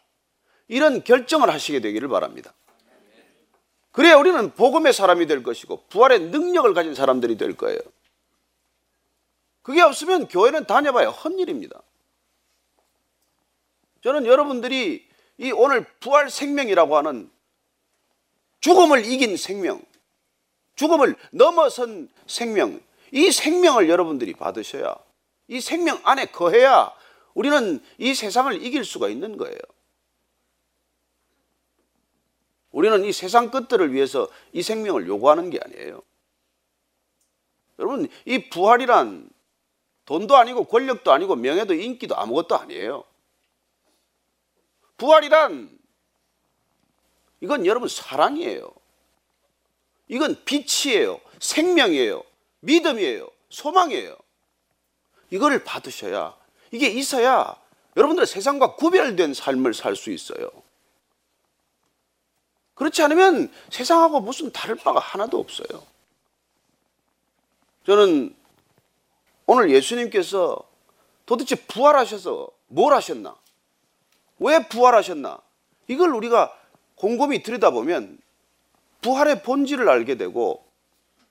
이런 0.68 1.04
결정을 1.04 1.50
하시게 1.50 1.80
되기를 1.80 2.10
바랍니다. 2.10 2.54
그래야 3.92 4.18
우리는 4.18 4.52
복음의 4.52 4.92
사람이 4.92 5.26
될 5.26 5.42
것이고 5.42 5.86
부활의 5.88 6.20
능력을 6.32 6.74
가진 6.74 6.94
사람들이 6.94 7.38
될 7.38 7.56
거예요. 7.56 7.80
그게 9.62 9.82
없으면 9.82 10.28
교회는 10.28 10.66
다녀봐야 10.66 11.10
헛일입니다. 11.10 11.82
저는 14.06 14.28
여러분들이 14.28 15.04
이 15.40 15.52
오늘 15.52 15.84
부활 16.00 16.30
생명이라고 16.30 16.96
하는 16.96 17.28
죽음을 18.60 19.04
이긴 19.04 19.36
생명, 19.36 19.82
죽음을 20.76 21.16
넘어선 21.32 22.08
생명, 22.28 22.80
이 23.12 23.32
생명을 23.32 23.90
여러분들이 23.90 24.34
받으셔야 24.34 24.96
이 25.48 25.60
생명 25.60 26.00
안에 26.04 26.28
거해야 26.28 26.94
우리는 27.34 27.84
이 27.98 28.14
세상을 28.14 28.64
이길 28.64 28.86
수가 28.86 29.10
있는 29.10 29.38
거예요. 29.38 29.58
우리는 32.70 33.04
이 33.06 33.12
세상 33.12 33.50
것들을 33.50 33.92
위해서 33.92 34.30
이 34.54 34.62
생명을 34.62 35.08
요구하는 35.08 35.50
게 35.50 35.60
아니에요. 35.64 36.04
여러분, 37.80 38.08
이 38.26 38.50
부활이란 38.52 39.28
돈도 40.06 40.36
아니고 40.36 40.66
권력도 40.66 41.12
아니고 41.12 41.38
명예도 41.38 41.74
인기도 41.74 42.16
아무것도 42.16 42.56
아니에요. 42.56 43.04
부활이란 44.98 45.78
이건 47.42 47.66
여러분 47.66 47.90
사랑이에요. 47.90 48.72
이건 50.08 50.44
빛이에요. 50.46 51.20
생명이에요. 51.40 52.24
믿음이에요. 52.62 53.30
소망이에요. 53.50 54.18
이거를 55.32 55.64
받으셔야 55.64 56.36
이게 56.72 56.88
있어야 56.88 57.60
여러분들의 57.96 58.28
세상과 58.28 58.76
구별된 58.76 59.34
삶을 59.34 59.74
살 59.74 59.96
수 59.96 60.12
있어요. 60.12 60.50
그렇지 62.74 63.02
않으면 63.04 63.52
세상하고 63.70 64.20
무슨 64.20 64.52
다를 64.52 64.76
바가 64.76 65.00
하나도 65.00 65.40
없어요. 65.40 65.84
저는 67.86 68.36
오늘 69.46 69.72
예수님께서 69.72 70.62
도대체 71.26 71.56
부활하셔서 71.56 72.50
뭘 72.68 72.94
하셨나? 72.94 73.36
왜 74.40 74.68
부활하셨나? 74.68 75.40
이걸 75.88 76.14
우리가 76.14 76.54
곰곰이 76.96 77.44
들여다보면 77.44 78.20
부활의 79.02 79.44
본질을 79.44 79.88
알게 79.88 80.16
되고 80.16 80.66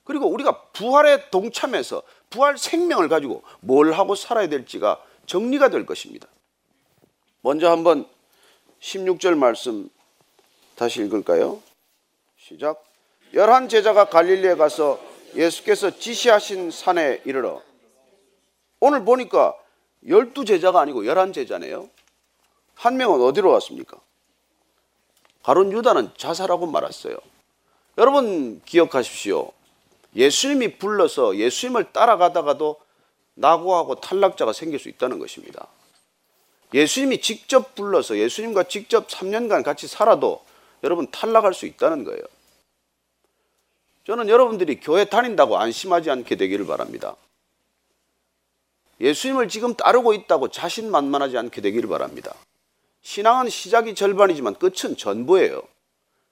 그리고 0.03 0.27
우리가 0.27 0.61
부활에 0.71 1.29
동참해서 1.29 2.03
부활 2.29 2.57
생명을 2.57 3.09
가지고 3.09 3.43
뭘 3.59 3.91
하고 3.93 4.15
살아야 4.15 4.47
될지가 4.47 5.01
정리가 5.25 5.69
될 5.69 5.85
것입니다. 5.85 6.27
먼저 7.41 7.69
한번 7.69 8.07
16절 8.79 9.35
말씀 9.35 9.89
다시 10.75 11.01
읽을까요? 11.01 11.61
시작. 12.37 12.83
열한 13.33 13.67
제자가 13.67 14.05
갈릴리에 14.05 14.55
가서 14.55 14.99
예수께서 15.35 15.97
지시하신 15.97 16.71
산에 16.71 17.21
이르러 17.25 17.61
오늘 18.79 19.03
보니까 19.03 19.55
열두 20.07 20.45
제자가 20.45 20.79
아니고 20.81 21.05
열한 21.05 21.33
제자네요. 21.33 21.89
한 22.75 22.97
명은 22.97 23.21
어디로 23.21 23.51
갔습니까? 23.51 23.97
가론 25.43 25.71
유다는 25.71 26.11
자살하고 26.17 26.67
말았어요. 26.67 27.17
여러분 27.97 28.61
기억하십시오. 28.65 29.51
예수님이 30.15 30.77
불러서 30.77 31.37
예수님을 31.37 31.91
따라가다가도 31.91 32.77
낙오하고 33.35 33.95
탈락자가 33.95 34.53
생길 34.53 34.79
수 34.79 34.89
있다는 34.89 35.19
것입니다. 35.19 35.67
예수님이 36.73 37.21
직접 37.21 37.75
불러서 37.75 38.17
예수님과 38.17 38.63
직접 38.63 39.07
3년간 39.07 39.63
같이 39.63 39.87
살아도 39.87 40.43
여러분 40.83 41.09
탈락할 41.11 41.53
수 41.53 41.65
있다는 41.65 42.03
거예요. 42.03 42.21
저는 44.05 44.29
여러분들이 44.29 44.79
교회 44.79 45.05
다닌다고 45.05 45.57
안심하지 45.57 46.11
않게 46.11 46.35
되기를 46.35 46.65
바랍니다. 46.65 47.15
예수님을 49.01 49.49
지금 49.49 49.73
따르고 49.75 50.13
있다고 50.13 50.49
자신만만하지 50.49 51.37
않게 51.37 51.61
되기를 51.61 51.89
바랍니다. 51.89 52.33
신앙은 53.05 53.49
시작이 53.49 53.93
절반이지만 53.93 54.55
끝은 54.55 54.97
전부예요. 54.97 55.61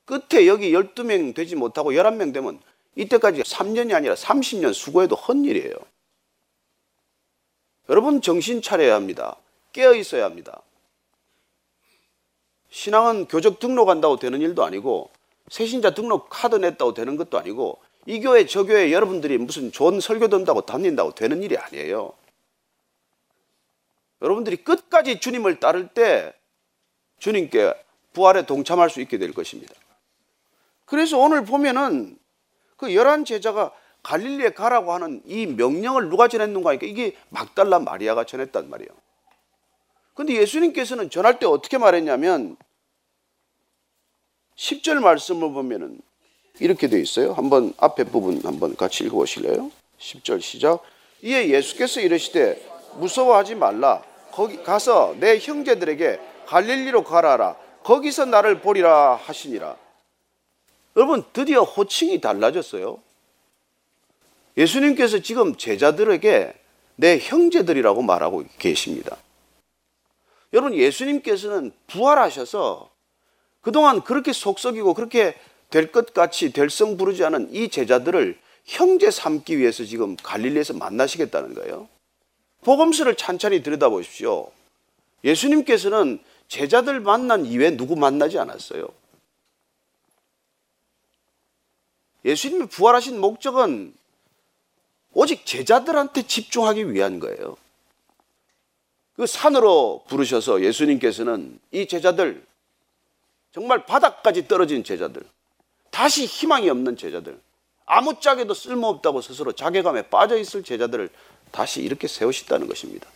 끝에 0.06 0.48
여기 0.48 0.72
12명 0.72 1.36
되지 1.36 1.56
못하고 1.56 1.92
11명 1.92 2.34
되면 2.34 2.60
이때까지 2.96 3.44
3년이 3.44 3.94
아니라 3.94 4.16
30년 4.16 4.74
수고해도 4.74 5.16
헛일이에요. 5.16 5.76
여러분 7.90 8.22
정신 8.22 8.64
차려야 8.64 8.96
합니다. 8.96 9.38
깨어 9.72 9.94
있어야 9.94 10.26
합니다. 10.26 10.64
신앙은 12.72 13.28
교적 13.28 13.60
등록한다고 13.60 14.18
되는 14.18 14.42
일도 14.42 14.64
아니고 14.64 15.12
새신자 15.50 15.94
등록 15.94 16.28
카드 16.32 16.56
냈다고 16.56 16.96
되는 16.96 17.18
것도 17.18 17.38
아니고 17.38 17.80
이 18.08 18.20
교회 18.20 18.48
저 18.48 18.64
교회 18.64 18.92
여러분들이 18.92 19.38
무슨 19.38 19.72
좋은 19.72 20.00
설교 20.00 20.28
듣다고 20.28 20.62
다닌다고 20.62 21.14
되는 21.14 21.44
일이 21.44 21.56
아니에요. 21.56 22.14
여러분들이 24.24 24.58
끝까지 24.64 25.20
주님을 25.20 25.60
따를 25.60 25.90
때 25.90 26.34
주님께 27.24 27.74
부활에 28.12 28.46
동참할 28.46 28.90
수 28.90 29.00
있게 29.00 29.18
될 29.18 29.32
것입니다. 29.34 29.74
그래서 30.84 31.18
오늘 31.18 31.46
보면은 31.46 32.18
그 32.76 32.94
열한 32.94 33.24
제자가 33.24 33.72
갈릴리에 34.04 34.50
가라고 34.50 34.92
하는 34.92 35.22
이 35.26 35.46
명령을 35.46 36.10
누가 36.10 36.28
전했는가 36.28 36.72
하니까 36.72 36.86
이게 36.86 37.16
막달라 37.30 37.80
마리아가 37.80 38.26
전했단 38.26 38.70
말이에요. 38.70 38.90
근데 40.14 40.34
예수님께서는 40.34 41.10
전할 41.10 41.40
때 41.40 41.46
어떻게 41.46 41.78
말했냐면 41.78 42.58
10절 44.58 45.00
말씀을 45.00 45.54
보면은 45.54 46.02
이렇게 46.60 46.90
되어 46.90 47.00
있어요. 47.00 47.32
한번 47.32 47.74
앞에 47.78 48.04
부분 48.04 48.42
한번 48.44 48.76
같이 48.76 49.06
읽어 49.06 49.16
보실래요? 49.16 49.72
10절 49.98 50.42
시작. 50.42 50.84
이에 51.22 51.48
예수께서 51.48 52.02
이르시되 52.02 52.62
무서워하지 52.98 53.56
말라. 53.56 54.04
거기 54.32 54.62
가서 54.62 55.16
내 55.22 55.40
형제들에게 55.40 56.33
갈릴리로 56.54 57.04
가라라. 57.04 57.56
거기서 57.84 58.26
나를 58.26 58.62
보리라 58.62 59.16
하시니라. 59.16 59.76
여러분 60.96 61.24
드디어 61.34 61.64
호칭이 61.64 62.22
달라졌어요. 62.22 63.00
예수님께서 64.56 65.20
지금 65.20 65.56
제자들에게 65.56 66.54
내 66.96 67.18
형제들이라고 67.18 68.04
말하고 68.04 68.44
계십니다. 68.60 69.18
여러분 70.54 70.76
예수님께서는 70.76 71.72
부활하셔서 71.88 72.92
그동안 73.62 74.04
그렇게 74.04 74.32
속썩이고 74.32 74.94
그렇게 74.94 75.36
될 75.72 75.92
것 75.92 76.14
같이 76.14 76.54
될성 76.54 76.98
부르지 76.98 77.26
않은 77.26 77.50
이 77.52 77.70
제자들을 77.70 78.38
형제 78.66 79.10
삼기 79.10 79.58
위해서 79.58 79.84
지금 79.86 80.16
갈릴리에서 80.18 80.76
만나시겠다는 80.76 81.56
거예요. 81.56 81.90
복음서를 82.64 83.16
찬찬히 83.16 83.64
들여다보십시오. 83.64 84.52
예수님께서는 85.24 86.20
제자들 86.48 87.00
만난 87.00 87.46
이외에 87.46 87.76
누구 87.76 87.96
만나지 87.96 88.38
않았어요. 88.38 88.88
예수님이 92.26 92.68
부활하신 92.68 93.20
목적은 93.20 93.94
오직 95.14 95.46
제자들한테 95.46 96.24
집중하기 96.24 96.92
위한 96.92 97.20
거예요. 97.20 97.58
그 99.16 99.28
산으로 99.28 100.04
부르셔서 100.08 100.64
예수님께서는 100.64 101.60
이 101.72 101.88
제자들, 101.88 102.44
정말 103.52 103.86
바닥까지 103.86 104.48
떨어진 104.48 104.84
제자들, 104.84 105.22
다시 105.92 106.26
희망이 106.26 106.70
없는 106.70 106.98
제자들, 106.98 107.40
아무짝에도 107.86 108.54
쓸모없다고 108.54 109.22
스스로 109.22 109.52
자괴감에 109.52 110.04
빠져 110.04 110.38
있을 110.38 110.64
제자들을 110.64 111.10
다시 111.52 111.84
이렇게 111.84 112.08
세우셨다는 112.08 112.68
것입니다. 112.68 113.08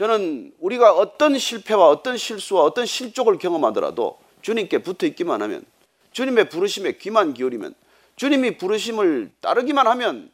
저는 0.00 0.54
우리가 0.60 0.94
어떤 0.94 1.38
실패와 1.38 1.90
어떤 1.90 2.16
실수와 2.16 2.62
어떤 2.62 2.86
실족을 2.86 3.36
경험하더라도 3.36 4.18
주님께 4.40 4.78
붙어 4.78 5.06
있기만 5.06 5.42
하면 5.42 5.62
주님의 6.12 6.48
부르심에 6.48 6.92
귀만 6.92 7.34
기울이면 7.34 7.74
주님이 8.16 8.56
부르심을 8.56 9.30
따르기만 9.42 9.86
하면 9.86 10.30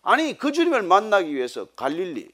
아니 0.00 0.38
그 0.38 0.52
주님을 0.52 0.80
만나기 0.84 1.34
위해서 1.34 1.66
갈릴리 1.76 2.30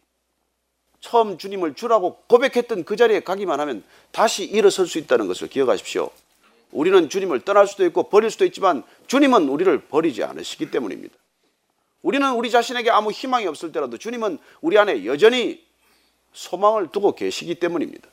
처음 1.00 1.38
주님을 1.38 1.74
주라고 1.74 2.18
고백했던 2.28 2.84
그 2.84 2.94
자리에 2.94 3.18
가기만 3.18 3.58
하면 3.58 3.82
다시 4.12 4.44
일어설 4.44 4.86
수 4.86 4.98
있다는 4.98 5.26
것을 5.26 5.48
기억하십시오. 5.48 6.08
우리는 6.70 7.08
주님을 7.08 7.40
떠날 7.40 7.66
수도 7.66 7.84
있고 7.86 8.04
버릴 8.04 8.30
수도 8.30 8.44
있지만 8.44 8.84
주님은 9.08 9.48
우리를 9.48 9.76
버리지 9.88 10.22
않으시기 10.22 10.70
때문입니다. 10.70 11.16
우리는 12.02 12.30
우리 12.34 12.48
자신에게 12.48 12.90
아무 12.90 13.10
희망이 13.10 13.48
없을 13.48 13.72
때라도 13.72 13.98
주님은 13.98 14.38
우리 14.60 14.78
안에 14.78 15.04
여전히 15.04 15.71
소망을 16.32 16.90
두고 16.90 17.14
계시기 17.14 17.56
때문입니다. 17.56 18.08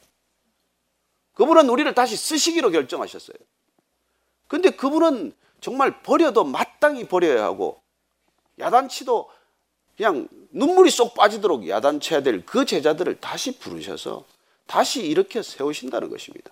그분은 1.34 1.70
우리를 1.70 1.94
다시 1.94 2.18
쓰시기로 2.18 2.72
결정하셨어요. 2.72 3.38
근데 4.48 4.72
그분은 4.72 5.34
정말 5.62 6.02
버려도 6.02 6.44
마땅히 6.44 7.08
버려야 7.08 7.44
하고 7.44 7.82
야단치도 8.60 9.30
그냥 9.96 10.28
눈물이 10.52 10.90
쏙 10.90 11.14
빠지도록 11.14 11.68
야단쳐야 11.68 12.24
될 12.24 12.46
그 12.46 12.66
제자들을 12.66 13.20
다시 13.20 13.58
부르셔서 13.60 14.26
다시 14.66 15.06
이렇게 15.06 15.42
세우신다는 15.42 16.10
것입니다. 16.10 16.52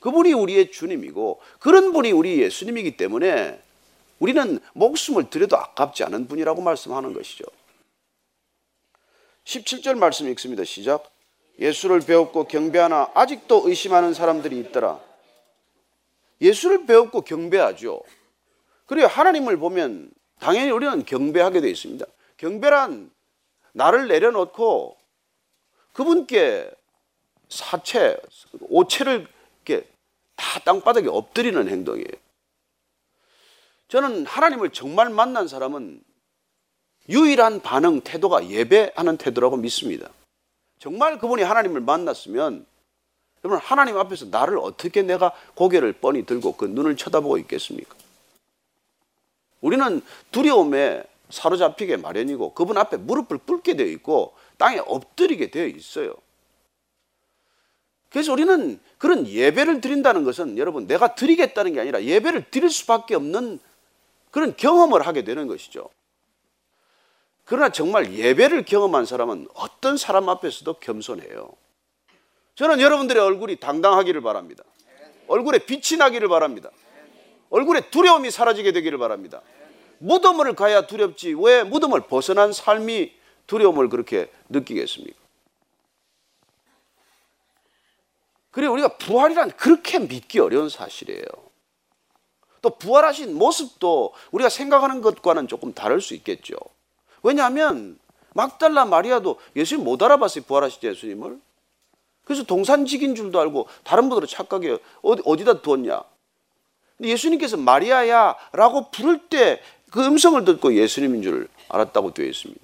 그분이 0.00 0.32
우리의 0.32 0.70
주님이고 0.72 1.40
그런 1.58 1.92
분이 1.92 2.12
우리 2.12 2.40
예수님이기 2.40 2.96
때문에 2.96 3.60
우리는 4.18 4.60
목숨을 4.74 5.30
들여도 5.30 5.56
아깝지 5.56 6.04
않은 6.04 6.26
분이라고 6.28 6.62
말씀하는 6.62 7.12
것이죠. 7.12 7.44
17절 9.44 9.98
말씀 9.98 10.28
읽습니다. 10.28 10.64
시작. 10.64 11.10
예수를 11.58 12.00
배웠고 12.00 12.44
경배하나 12.44 13.10
아직도 13.14 13.68
의심하는 13.68 14.14
사람들이 14.14 14.58
있더라. 14.60 15.00
예수를 16.40 16.86
배웠고 16.86 17.22
경배하죠. 17.22 18.02
그리고 18.86 19.06
하나님을 19.06 19.58
보면 19.58 20.10
당연히 20.38 20.70
우리는 20.70 21.04
경배하게 21.04 21.60
되어 21.60 21.70
있습니다. 21.70 22.06
경배란 22.38 23.10
나를 23.72 24.08
내려놓고 24.08 24.96
그분께 25.92 26.70
사체, 27.48 28.16
오체를 28.60 29.26
이렇게 29.66 29.86
다 30.36 30.60
땅바닥에 30.60 31.08
엎드리는 31.08 31.68
행동이에요. 31.68 32.08
저는 33.88 34.24
하나님을 34.24 34.70
정말 34.70 35.10
만난 35.10 35.46
사람은 35.48 36.02
유일한 37.10 37.60
반응, 37.60 38.00
태도가 38.00 38.48
예배하는 38.48 39.16
태도라고 39.16 39.56
믿습니다. 39.56 40.08
정말 40.78 41.18
그분이 41.18 41.42
하나님을 41.42 41.80
만났으면 41.80 42.64
여러분 43.44 43.60
하나님 43.62 43.98
앞에서 43.98 44.26
나를 44.26 44.58
어떻게 44.58 45.02
내가 45.02 45.32
고개를 45.54 45.94
뻔히 45.94 46.24
들고 46.24 46.56
그 46.56 46.66
눈을 46.66 46.96
쳐다보고 46.96 47.38
있겠습니까? 47.38 47.94
우리는 49.60 50.02
두려움에 50.30 51.02
사로잡히게 51.30 51.96
마련이고 51.96 52.54
그분 52.54 52.78
앞에 52.78 52.96
무릎을 52.96 53.38
꿇게 53.38 53.76
되어 53.76 53.86
있고 53.86 54.34
땅에 54.56 54.78
엎드리게 54.78 55.50
되어 55.50 55.66
있어요. 55.66 56.14
그래서 58.10 58.32
우리는 58.32 58.80
그런 58.98 59.26
예배를 59.26 59.80
드린다는 59.80 60.24
것은 60.24 60.58
여러분 60.58 60.86
내가 60.86 61.14
드리겠다는 61.14 61.74
게 61.74 61.80
아니라 61.80 62.02
예배를 62.02 62.50
드릴 62.50 62.70
수밖에 62.70 63.14
없는 63.14 63.60
그런 64.30 64.56
경험을 64.56 65.06
하게 65.06 65.22
되는 65.24 65.46
것이죠. 65.46 65.88
그러나 67.50 67.68
정말 67.68 68.12
예배를 68.14 68.64
경험한 68.64 69.06
사람은 69.06 69.48
어떤 69.54 69.96
사람 69.96 70.28
앞에서도 70.28 70.72
겸손해요. 70.74 71.50
저는 72.54 72.80
여러분들의 72.80 73.20
얼굴이 73.20 73.56
당당하기를 73.56 74.20
바랍니다. 74.20 74.62
얼굴에 75.26 75.58
빛이 75.58 75.98
나기를 75.98 76.28
바랍니다. 76.28 76.70
얼굴에 77.48 77.90
두려움이 77.90 78.30
사라지게 78.30 78.70
되기를 78.70 78.98
바랍니다. 78.98 79.42
무덤을 79.98 80.54
가야 80.54 80.86
두렵지 80.86 81.34
왜 81.40 81.64
무덤을 81.64 82.02
벗어난 82.02 82.52
삶이 82.52 83.12
두려움을 83.48 83.88
그렇게 83.88 84.30
느끼겠습니까? 84.48 85.18
그리고 88.52 88.74
우리가 88.74 88.96
부활이란 88.96 89.50
그렇게 89.56 89.98
믿기 89.98 90.38
어려운 90.38 90.68
사실이에요. 90.68 91.24
또 92.62 92.70
부활하신 92.70 93.34
모습도 93.34 94.14
우리가 94.30 94.48
생각하는 94.48 95.00
것과는 95.00 95.48
조금 95.48 95.74
다를 95.74 96.00
수 96.00 96.14
있겠죠. 96.14 96.54
왜냐하면 97.22 97.98
막달라 98.34 98.84
마리아도 98.84 99.38
예수님 99.56 99.84
못 99.84 100.02
알아봤어요. 100.02 100.44
부활하신 100.44 100.80
예수님을. 100.82 101.40
그래서 102.24 102.44
동산직인 102.44 103.14
줄도 103.14 103.40
알고 103.40 103.68
다른 103.82 104.08
분들은 104.08 104.28
착각해요. 104.28 104.78
어디, 105.02 105.22
어디다 105.24 105.62
두었냐. 105.62 106.02
예수님께서 107.02 107.56
마리아야 107.56 108.36
라고 108.52 108.90
부를 108.90 109.18
때 109.28 109.60
그 109.90 110.04
음성을 110.04 110.42
듣고 110.44 110.74
예수님인 110.74 111.22
줄 111.22 111.48
알았다고 111.68 112.14
되어 112.14 112.26
있습니다. 112.26 112.60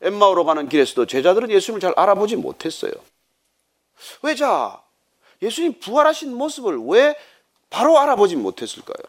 엠마오로 0.00 0.44
가는 0.44 0.68
길에서도 0.68 1.06
제자들은 1.06 1.50
예수님을 1.50 1.80
잘 1.80 1.92
알아보지 1.96 2.36
못했어요. 2.36 2.92
왜 4.22 4.34
자, 4.34 4.82
예수님 5.40 5.78
부활하신 5.80 6.34
모습을 6.34 6.78
왜 6.86 7.14
바로 7.70 7.98
알아보지 7.98 8.36
못했을까요? 8.36 9.04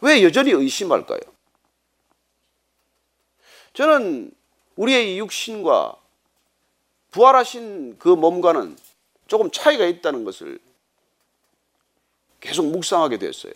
왜 0.00 0.22
여전히 0.22 0.52
의심할까요? 0.52 1.20
저는 3.78 4.32
우리의 4.74 5.20
육신과 5.20 5.94
부활하신 7.12 7.96
그 8.00 8.08
몸과는 8.08 8.76
조금 9.28 9.52
차이가 9.52 9.86
있다는 9.86 10.24
것을 10.24 10.58
계속 12.40 12.66
묵상하게 12.66 13.18
됐어요. 13.18 13.52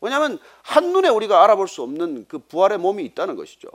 왜냐하면 0.00 0.38
한눈에 0.62 1.10
우리가 1.10 1.44
알아볼 1.44 1.68
수 1.68 1.82
없는 1.82 2.24
그 2.28 2.38
부활의 2.38 2.78
몸이 2.78 3.04
있다는 3.04 3.36
것이죠. 3.36 3.68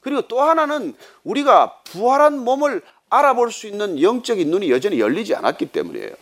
그리고 0.00 0.22
또 0.22 0.40
하나는 0.40 0.96
우리가 1.24 1.82
부활한 1.82 2.38
몸을 2.38 2.80
알아볼 3.10 3.52
수 3.52 3.66
있는 3.66 4.00
영적인 4.00 4.50
눈이 4.50 4.70
여전히 4.70 5.00
열리지 5.00 5.34
않았기 5.34 5.66
때문이에요. 5.66 6.14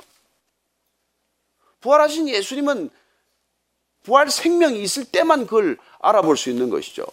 부활하신 1.81 2.29
예수님은 2.29 2.91
부활 4.03 4.29
생명이 4.29 4.83
있을 4.83 5.05
때만 5.05 5.47
그걸 5.47 5.79
알아볼 6.01 6.37
수 6.37 6.51
있는 6.51 6.69
것이죠. 6.69 7.07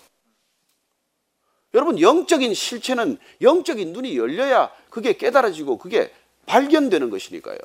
여러분, 1.74 2.00
영적인 2.00 2.54
실체는 2.54 3.18
영적인 3.42 3.94
눈이 3.94 4.18
열려야 4.18 4.72
그게 4.90 5.14
깨달아지고 5.14 5.78
그게 5.78 6.12
발견되는 6.46 7.10
것이니까요. 7.10 7.58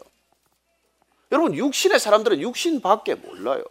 여러분, 1.33 1.55
육신의 1.55 1.99
사람들은 1.99 2.41
육신밖에 2.41 3.15
몰라요. 3.17 3.65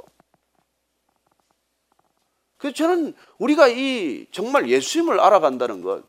그래서 2.57 2.75
저는 2.75 3.13
우리가 3.37 3.67
이 3.67 4.25
정말 4.31 4.69
예수님을 4.69 5.19
알아간다는 5.19 5.81
것, 5.81 6.03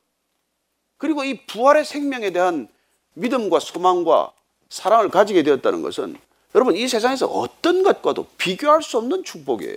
그리고 0.96 1.24
이 1.24 1.44
부활의 1.46 1.84
생명에 1.84 2.30
대한 2.30 2.68
믿음과 3.14 3.58
소망과 3.60 4.32
사랑을 4.68 5.08
가지게 5.08 5.42
되었다는 5.42 5.82
것은 5.82 6.16
여러분 6.54 6.76
이 6.76 6.86
세상에서 6.86 7.26
어떤 7.26 7.82
것과도 7.82 8.26
비교할 8.38 8.82
수 8.82 8.98
없는 8.98 9.24
축복이에요. 9.24 9.76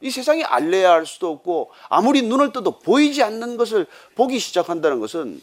이 0.00 0.10
세상이 0.10 0.44
알래야 0.44 0.92
할 0.92 1.06
수도 1.06 1.30
없고 1.30 1.70
아무리 1.88 2.22
눈을 2.22 2.52
떠도 2.52 2.80
보이지 2.80 3.22
않는 3.22 3.56
것을 3.56 3.86
보기 4.14 4.38
시작한다는 4.38 5.00
것은 5.00 5.40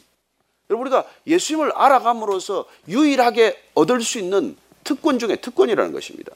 여러분 0.69 0.87
우리가 0.87 1.07
예수님을 1.27 1.71
알아감으로써 1.73 2.65
유일하게 2.87 3.61
얻을 3.75 4.01
수 4.01 4.19
있는 4.19 4.57
특권 4.83 5.19
중에 5.19 5.37
특권이라는 5.37 5.91
것입니다. 5.91 6.33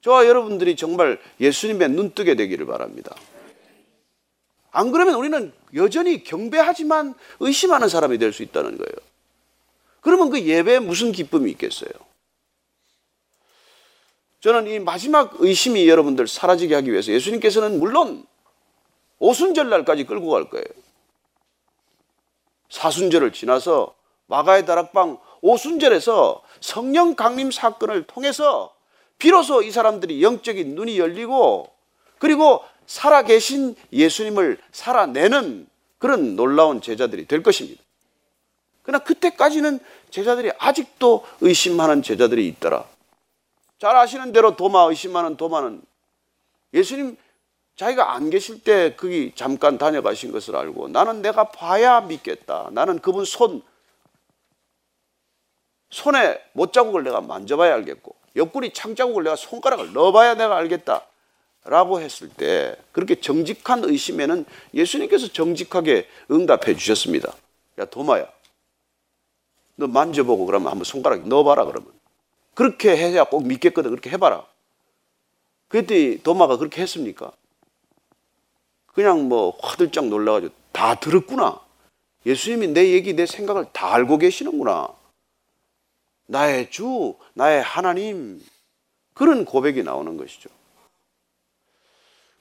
저와 0.00 0.26
여러분들이 0.26 0.76
정말 0.76 1.20
예수님의 1.40 1.90
눈뜨게 1.90 2.34
되기를 2.34 2.66
바랍니다. 2.66 3.14
안 4.70 4.90
그러면 4.90 5.14
우리는 5.14 5.52
여전히 5.74 6.24
경배하지만 6.24 7.14
의심하는 7.40 7.88
사람이 7.88 8.18
될 8.18 8.32
수 8.32 8.42
있다는 8.42 8.78
거예요. 8.78 8.94
그러면 10.00 10.30
그 10.30 10.40
예배에 10.40 10.80
무슨 10.80 11.12
기쁨이 11.12 11.50
있겠어요? 11.52 11.90
저는 14.42 14.66
이 14.66 14.80
마지막 14.80 15.36
의심이 15.38 15.88
여러분들 15.88 16.26
사라지게 16.26 16.74
하기 16.74 16.90
위해서 16.90 17.12
예수님께서는 17.12 17.78
물론 17.78 18.26
오순절 19.20 19.70
날까지 19.70 20.04
끌고 20.04 20.30
갈 20.30 20.50
거예요. 20.50 20.64
사순절을 22.68 23.32
지나서 23.32 23.94
마가의 24.26 24.66
다락방 24.66 25.18
오순절에서 25.42 26.42
성령 26.60 27.14
강림 27.14 27.52
사건을 27.52 28.02
통해서 28.02 28.74
비로소 29.16 29.62
이 29.62 29.70
사람들이 29.70 30.20
영적인 30.24 30.74
눈이 30.74 30.98
열리고 30.98 31.70
그리고 32.18 32.64
살아계신 32.86 33.76
예수님을 33.92 34.58
살아내는 34.72 35.68
그런 35.98 36.34
놀라운 36.34 36.80
제자들이 36.80 37.28
될 37.28 37.44
것입니다. 37.44 37.80
그러나 38.82 39.04
그때까지는 39.04 39.78
제자들이 40.10 40.50
아직도 40.58 41.24
의심하는 41.40 42.02
제자들이 42.02 42.48
있더라. 42.48 42.91
잘 43.82 43.96
아시는 43.96 44.30
대로 44.30 44.54
도마 44.54 44.84
의심하는 44.84 45.36
도마는 45.36 45.82
예수님 46.72 47.16
자기가 47.74 48.14
안 48.14 48.30
계실 48.30 48.62
때 48.62 48.94
거기 48.94 49.32
잠깐 49.34 49.76
다녀가신 49.76 50.30
것을 50.30 50.54
알고 50.54 50.86
나는 50.86 51.20
내가 51.20 51.50
봐야 51.50 52.00
믿겠다. 52.00 52.68
나는 52.70 53.00
그분 53.00 53.24
손 53.24 53.60
손에 55.90 56.40
못자국을 56.52 57.02
내가 57.02 57.20
만져봐야 57.22 57.74
알겠고 57.74 58.14
옆구리 58.36 58.72
창자국을 58.72 59.24
내가 59.24 59.34
손가락을 59.34 59.92
넣어봐야 59.92 60.34
내가 60.34 60.56
알겠다. 60.58 61.04
라고 61.64 62.00
했을 62.00 62.28
때 62.28 62.76
그렇게 62.92 63.20
정직한 63.20 63.82
의심에는 63.82 64.44
예수님께서 64.74 65.26
정직하게 65.26 66.06
응답해 66.30 66.76
주셨습니다. 66.76 67.34
야 67.80 67.84
도마야 67.86 68.30
너 69.74 69.88
만져보고 69.88 70.46
그러면 70.46 70.68
한번 70.68 70.84
손가락 70.84 71.26
넣어봐라 71.26 71.64
그러면 71.64 72.01
그렇게 72.54 72.96
해야 72.96 73.24
꼭 73.24 73.46
믿겠거든. 73.46 73.90
그렇게 73.90 74.10
해봐라. 74.10 74.46
그랬더니 75.68 76.22
도마가 76.22 76.58
그렇게 76.58 76.82
했습니까? 76.82 77.32
그냥 78.88 79.28
뭐 79.28 79.56
화들짝 79.60 80.06
놀라가지고 80.06 80.52
다 80.72 80.94
들었구나. 80.96 81.60
예수님이 82.26 82.68
내 82.68 82.92
얘기 82.92 83.14
내 83.14 83.26
생각을 83.26 83.66
다 83.72 83.94
알고 83.94 84.18
계시는구나. 84.18 84.88
나의 86.26 86.70
주 86.70 87.14
나의 87.34 87.62
하나님. 87.62 88.42
그런 89.14 89.44
고백이 89.44 89.82
나오는 89.82 90.16
것이죠. 90.16 90.48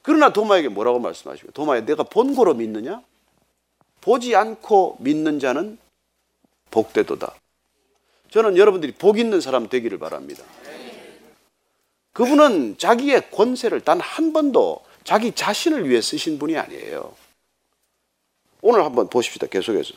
그러나 0.01 0.34
도마에게 0.34 0.70
뭐라고 0.70 0.99
말씀하시고 0.99 1.51
도마에 1.51 1.86
내가 1.86 2.03
본고로 2.03 2.55
믿느냐? 2.55 3.03
보지 4.01 4.36
않고 4.36 4.97
믿는 4.99 5.39
자는 5.39 5.78
복되도다. 6.72 7.36
저는 8.32 8.57
여러분들이 8.57 8.93
복 8.93 9.19
있는 9.19 9.41
사람 9.41 9.67
되기를 9.69 9.99
바랍니다. 9.99 10.43
그분은 12.13 12.77
자기의 12.77 13.29
권세를 13.32 13.82
단 13.82 13.99
한 13.99 14.34
번도 14.34 14.79
자기 15.03 15.32
자신을 15.34 15.89
위해 15.89 16.01
쓰신 16.01 16.39
분이 16.39 16.57
아니에요. 16.57 17.13
오늘 18.61 18.84
한번 18.84 19.09
보십시다. 19.09 19.47
계속해서. 19.47 19.93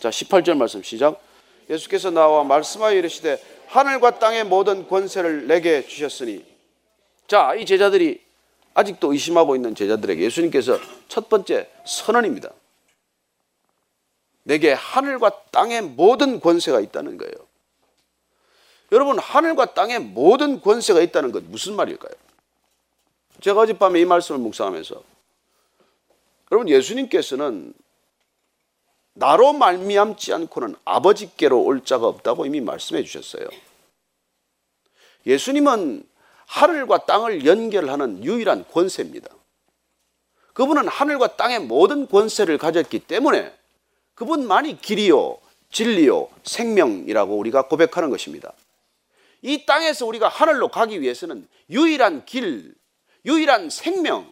자, 0.00 0.10
18절 0.10 0.56
말씀 0.56 0.82
시작. 0.82 1.22
예수께서 1.70 2.10
나와 2.10 2.42
말씀하여 2.44 2.96
이르시되 2.96 3.40
하늘과 3.68 4.18
땅의 4.18 4.44
모든 4.44 4.88
권세를 4.88 5.46
내게 5.46 5.86
주셨으니 5.86 6.44
자, 7.26 7.54
이 7.54 7.64
제자들이 7.64 8.20
아직도 8.74 9.12
의심하고 9.12 9.56
있는 9.56 9.74
제자들에게 9.74 10.22
예수님께서 10.22 10.78
첫 11.08 11.28
번째 11.28 11.68
선언입니다. 11.84 12.50
내게 14.44 14.72
하늘과 14.72 15.44
땅의 15.50 15.82
모든 15.82 16.40
권세가 16.40 16.80
있다는 16.80 17.16
거예요. 17.18 17.34
여러분, 18.90 19.18
하늘과 19.18 19.74
땅의 19.74 20.00
모든 20.00 20.60
권세가 20.60 21.00
있다는 21.00 21.32
것 21.32 21.42
무슨 21.44 21.76
말일까요? 21.76 22.12
제가 23.40 23.60
어젯밤에 23.60 24.00
이 24.00 24.04
말씀을 24.04 24.40
묵상하면서 24.40 25.02
여러분 26.52 26.68
예수님께서는 26.68 27.72
나로 29.14 29.52
말미암지 29.52 30.32
않고는 30.32 30.76
아버지께로 30.84 31.60
올 31.62 31.84
자가 31.84 32.06
없다고 32.06 32.46
이미 32.46 32.60
말씀해 32.60 33.02
주셨어요. 33.02 33.48
예수님은 35.26 36.06
하늘과 36.46 37.06
땅을 37.06 37.46
연결하는 37.46 38.22
유일한 38.22 38.66
권세입니다. 38.68 39.28
그분은 40.52 40.86
하늘과 40.88 41.36
땅의 41.36 41.60
모든 41.60 42.06
권세를 42.06 42.58
가졌기 42.58 43.00
때문에 43.00 43.52
그분만이 44.14 44.80
길이요, 44.80 45.38
진리요, 45.70 46.28
생명이라고 46.44 47.36
우리가 47.36 47.68
고백하는 47.68 48.10
것입니다. 48.10 48.52
이 49.42 49.66
땅에서 49.66 50.06
우리가 50.06 50.28
하늘로 50.28 50.68
가기 50.68 51.00
위해서는 51.00 51.48
유일한 51.70 52.24
길, 52.24 52.74
유일한 53.24 53.70
생명, 53.70 54.30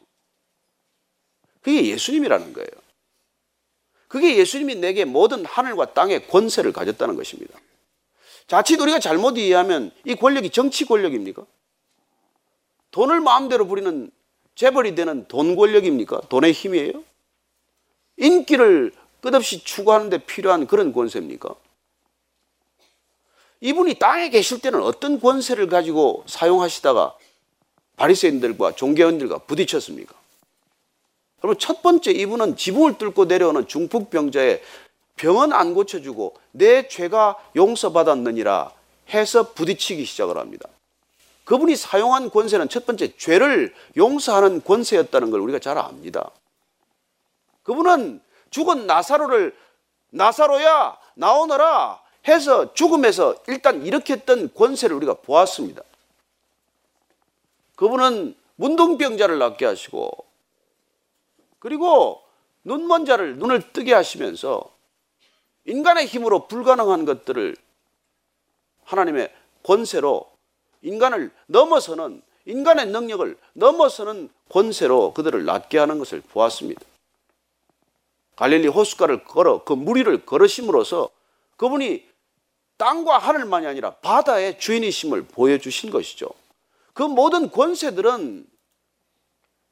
그게 1.62 1.86
예수님이라는 1.86 2.52
거예요. 2.52 2.68
그게 4.08 4.36
예수님이 4.36 4.76
내게 4.76 5.04
모든 5.04 5.44
하늘과 5.44 5.94
땅의 5.94 6.28
권세를 6.28 6.72
가졌다는 6.72 7.16
것입니다. 7.16 7.58
자칫 8.46 8.80
우리가 8.80 8.98
잘못 8.98 9.38
이해하면 9.38 9.92
이 10.04 10.16
권력이 10.16 10.50
정치 10.50 10.84
권력입니까? 10.84 11.46
돈을 12.90 13.20
마음대로 13.20 13.66
부리는 13.66 14.10
재벌이 14.56 14.96
되는 14.96 15.26
돈 15.28 15.54
권력입니까? 15.54 16.22
돈의 16.28 16.52
힘이에요? 16.52 17.04
인기를 18.16 18.92
끝없이 19.20 19.62
추구하는 19.64 20.10
데 20.10 20.18
필요한 20.18 20.66
그런 20.66 20.92
권세입니까? 20.92 21.54
이분이 23.60 23.94
땅에 23.94 24.30
계실 24.30 24.60
때는 24.60 24.82
어떤 24.82 25.20
권세를 25.20 25.68
가지고 25.68 26.24
사용하시다가 26.26 27.14
바리새인들과 27.96 28.72
종교인들과 28.72 29.38
부딪혔습니까? 29.38 30.14
여러분 31.44 31.58
첫 31.58 31.82
번째 31.82 32.10
이분은 32.12 32.56
지붕을 32.56 32.98
뚫고 32.98 33.26
내려오는 33.26 33.66
중풍병자의 33.66 34.62
병은 35.16 35.52
안 35.52 35.74
고쳐주고 35.74 36.34
내 36.52 36.88
죄가 36.88 37.36
용서받았느니라 37.56 38.72
해서 39.10 39.52
부딪히기 39.52 40.04
시작을 40.06 40.38
합니다. 40.38 40.68
그분이 41.44 41.76
사용한 41.76 42.30
권세는 42.30 42.68
첫 42.68 42.86
번째 42.86 43.16
죄를 43.16 43.74
용서하는 43.96 44.62
권세였다는 44.62 45.30
걸 45.30 45.40
우리가 45.40 45.58
잘 45.58 45.76
압니다. 45.76 46.30
그분은 47.64 48.20
죽은 48.50 48.86
나사로를 48.86 49.56
나사로야 50.10 50.98
나오너라 51.14 52.00
해서 52.28 52.74
죽음에서 52.74 53.36
일단 53.46 53.84
일으켰던 53.84 54.54
권세를 54.54 54.96
우리가 54.96 55.14
보았습니다. 55.14 55.82
그분은 57.76 58.34
문둥병자를 58.56 59.38
낫게 59.38 59.64
하시고 59.64 60.10
그리고 61.58 62.22
눈먼 62.64 63.06
자를 63.06 63.38
눈을 63.38 63.72
뜨게 63.72 63.94
하시면서 63.94 64.70
인간의 65.64 66.06
힘으로 66.06 66.46
불가능한 66.46 67.04
것들을 67.04 67.56
하나님의 68.84 69.32
권세로 69.62 70.30
인간을 70.82 71.30
넘어서는 71.46 72.22
인간의 72.46 72.86
능력을 72.86 73.36
넘어서는 73.52 74.30
권세로 74.50 75.12
그들을 75.14 75.44
낫게 75.44 75.78
하는 75.78 75.98
것을 75.98 76.20
보았습니다. 76.20 76.82
갈릴리 78.40 78.68
호숫가를 78.68 79.24
걸어 79.24 79.64
그 79.64 79.74
무리를 79.74 80.24
걸으심으로써 80.24 81.10
그분이 81.58 82.08
땅과 82.78 83.18
하늘만이 83.18 83.66
아니라 83.66 83.96
바다의 83.96 84.58
주인이심을 84.58 85.26
보여주신 85.26 85.90
것이죠. 85.90 86.30
그 86.94 87.02
모든 87.02 87.50
권세들은 87.50 88.46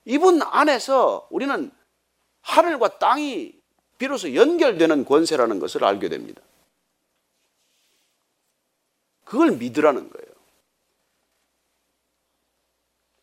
이분 0.05 0.43
안에서 0.43 1.27
우리는 1.31 1.71
하늘과 2.43 2.99
땅이 2.99 3.55
비로소 3.97 4.35
연결되는 4.35 5.07
권세라는 5.07 5.61
것을 5.61 5.83
알게 5.83 6.11
됩니다. 6.11 6.43
그걸 9.25 9.53
믿으라는 9.53 10.11
거예요. 10.11 10.29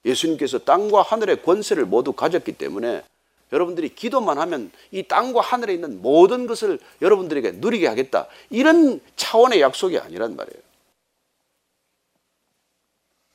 예수님께서 0.05 0.57
땅과 0.57 1.03
하늘의 1.03 1.43
권세를 1.43 1.85
모두 1.85 2.13
가졌기 2.13 2.53
때문에 2.53 3.03
여러분들이 3.51 3.93
기도만 3.93 4.37
하면 4.39 4.71
이 4.91 5.03
땅과 5.03 5.41
하늘에 5.41 5.73
있는 5.73 6.01
모든 6.01 6.47
것을 6.47 6.79
여러분들에게 7.01 7.53
누리게 7.53 7.87
하겠다. 7.87 8.27
이런 8.49 8.99
차원의 9.15 9.61
약속이 9.61 9.99
아니란 9.99 10.35
말이에요. 10.35 10.61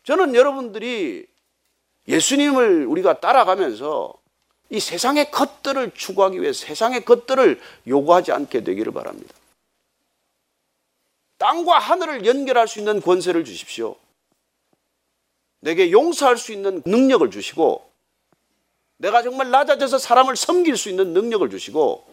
저는 0.05 0.35
여러분들이 0.35 1.27
예수님을 2.09 2.87
우리가 2.87 3.21
따라가면서 3.21 4.15
이 4.71 4.81
세상의 4.81 5.31
것들을 5.31 5.93
추구하기 5.95 6.41
위해 6.41 6.53
세상의 6.53 7.05
것들을 7.05 7.61
요구하지 7.87 8.33
않게 8.33 8.65
되기를 8.65 8.93
바랍니다. 8.93 9.35
땅과 11.39 11.79
하늘을 11.79 12.27
연결할 12.27 12.69
수 12.69 12.79
있는 12.79 13.01
권세를 13.01 13.45
주십시오. 13.45 13.97
내게 15.61 15.91
용서할 15.91 16.37
수 16.37 16.53
있는 16.53 16.83
능력을 16.85 17.31
주시고 17.31 17.90
내가 19.01 19.23
정말 19.23 19.51
낮아져서 19.51 19.99
사람을 19.99 20.37
섬길 20.37 20.77
수 20.77 20.91
있는 20.91 21.15
능력을 21.15 21.49
주시고 21.49 22.07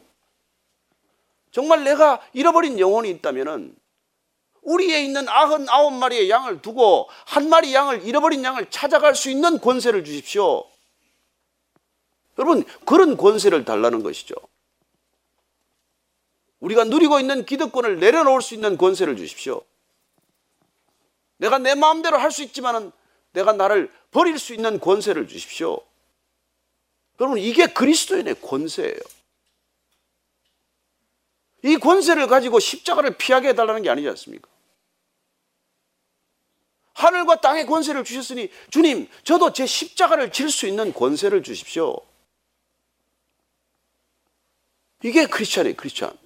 정말 1.51 1.83
내가 1.83 2.21
잃어버린 2.31 2.79
영혼이 2.79 3.09
있다면은 3.09 3.75
우리에 4.61 5.03
있는 5.03 5.27
아흔 5.27 5.67
아홉 5.69 5.93
마리의 5.93 6.29
양을 6.29 6.61
두고 6.61 7.09
한 7.25 7.49
마리 7.49 7.73
양을 7.73 8.05
잃어버린 8.05 8.43
양을 8.43 8.69
찾아갈 8.69 9.15
수 9.15 9.29
있는 9.29 9.59
권세를 9.59 10.05
주십시오. 10.05 10.65
여러분 12.38 12.63
그런 12.85 13.17
권세를 13.17 13.65
달라는 13.65 14.01
것이죠. 14.01 14.35
우리가 16.61 16.85
누리고 16.85 17.19
있는 17.19 17.45
기득권을 17.45 17.99
내려놓을 17.99 18.41
수 18.41 18.53
있는 18.53 18.77
권세를 18.77 19.17
주십시오. 19.17 19.61
내가 21.38 21.57
내 21.57 21.75
마음대로 21.75 22.17
할 22.17 22.31
수 22.31 22.43
있지만은 22.43 22.91
내가 23.33 23.51
나를 23.51 23.91
버릴 24.11 24.39
수 24.39 24.53
있는 24.53 24.79
권세를 24.79 25.27
주십시오. 25.27 25.81
여러분, 27.20 27.39
이게 27.39 27.68
그리스도인의 27.68 28.41
권세예요. 28.41 28.99
이 31.63 31.78
권세를 31.78 32.28
가지고 32.28 32.59
십자가를 32.59 33.18
피하게 33.18 33.49
해달라는 33.49 33.82
게 33.82 33.89
아니지 33.89 34.07
않습니까? 34.09 34.47
하늘과 36.93 37.41
땅의 37.41 37.65
권세를 37.68 38.03
주셨으니 38.03 38.49
주님, 38.72 39.07
저도 39.24 39.53
제 39.53 39.65
십자가를 39.65 40.32
질 40.32 40.49
수 40.49 40.68
있는 40.68 40.93
권세를 40.93 41.43
주십시오. 41.43 41.95
이게 45.03 45.26
크리스찬이에요, 45.28 45.76
크리스찬. 45.76 46.18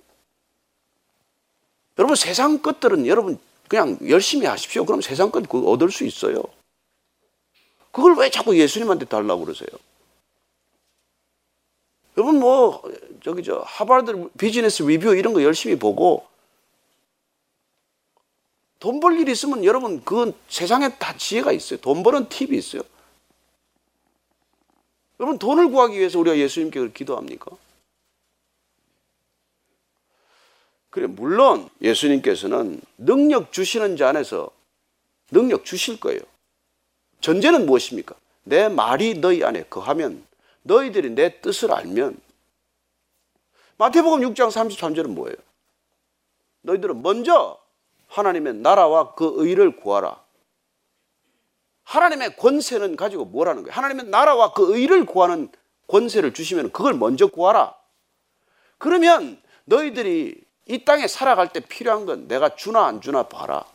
여러분, 1.98 2.16
세상 2.16 2.62
것들은 2.62 3.06
여러분 3.06 3.38
그냥 3.68 3.98
열심히 4.08 4.46
하십시오. 4.46 4.86
그럼 4.86 5.02
세상 5.02 5.30
것 5.32 5.44
얻을 5.52 5.92
수 5.92 6.06
있어요. 6.06 6.44
그걸 7.92 8.16
왜 8.16 8.30
자꾸 8.30 8.58
예수님한테 8.58 9.06
달라고 9.06 9.44
그러세요? 9.44 9.68
여러분 12.18 12.40
뭐 12.40 12.82
저기 13.24 13.44
저 13.44 13.64
하버드 13.66 14.30
비즈니스 14.38 14.84
리뷰 14.84 15.16
이런 15.16 15.34
거 15.34 15.44
열심히 15.44 15.78
보고 15.78 16.26
돈 18.80 19.00
벌일 19.00 19.30
있으면 19.30 19.64
여러분 19.64 20.04
그건 20.04 20.34
세상에 20.50 20.98
다 20.98 21.16
지혜가 21.16 21.52
있어요. 21.52 21.80
돈 21.80 22.02
버는 22.04 22.30
팁이 22.30 22.58
있어요. 22.58 22.82
여러분 25.20 25.38
돈을 25.38 25.70
구하기 25.70 25.98
위해서 25.98 26.20
우리가 26.20 26.38
예수님께 26.38 26.92
기도합니까? 26.92 27.52
그래 30.90 31.08
물론 31.08 31.70
예수님께서는 31.82 32.82
능력 32.98 33.54
주시는 33.54 33.98
자 33.98 34.10
안에서 34.10 34.50
능력 35.30 35.64
주실 35.64 36.00
거예요. 36.00 36.20
전제는 37.22 37.68
무엇입니까? 37.68 38.16
내 38.44 38.68
말이 38.68 39.14
너희 39.14 39.44
안에 39.44 39.64
거하면 39.70 40.26
너희들이 40.64 41.12
내 41.12 41.42
뜻을 41.42 41.72
알면 41.72 42.20
마태복음 43.78 44.20
6장 44.22 44.50
33절은 44.50 45.10
뭐예요? 45.10 45.36
너희들은 46.62 47.02
먼저 47.02 47.60
하나님의 48.08 48.56
나라와 48.56 49.16
그 49.16 49.34
의를 49.38 49.76
구하라. 49.76 50.22
하나님의 51.84 52.36
권세는 52.38 52.96
가지고 52.96 53.26
뭐라는 53.26 53.64
거예요? 53.64 53.74
하나님의 53.74 54.06
나라와 54.06 54.54
그 54.54 54.76
의를 54.76 55.06
구하는 55.06 55.50
권세를 55.88 56.34
주시면 56.34 56.72
그걸 56.72 56.94
먼저 56.94 57.28
구하라. 57.28 57.76
그러면 58.78 59.42
너희들이 59.66 60.44
이 60.68 60.86
땅에 60.86 61.08
살아갈 61.08 61.52
때 61.52 61.60
필요한 61.60 62.06
건 62.06 62.28
내가 62.28 62.56
주나 62.56 62.86
안 62.86 63.02
주나 63.02 63.24
봐라. 63.24 63.66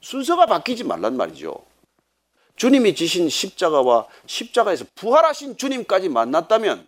순서가 0.00 0.46
바뀌지 0.46 0.84
말란 0.84 1.16
말이죠. 1.16 1.69
주님이 2.60 2.94
지신 2.94 3.30
십자가와 3.30 4.06
십자가에서 4.26 4.84
부활하신 4.94 5.56
주님까지 5.56 6.10
만났다면 6.10 6.86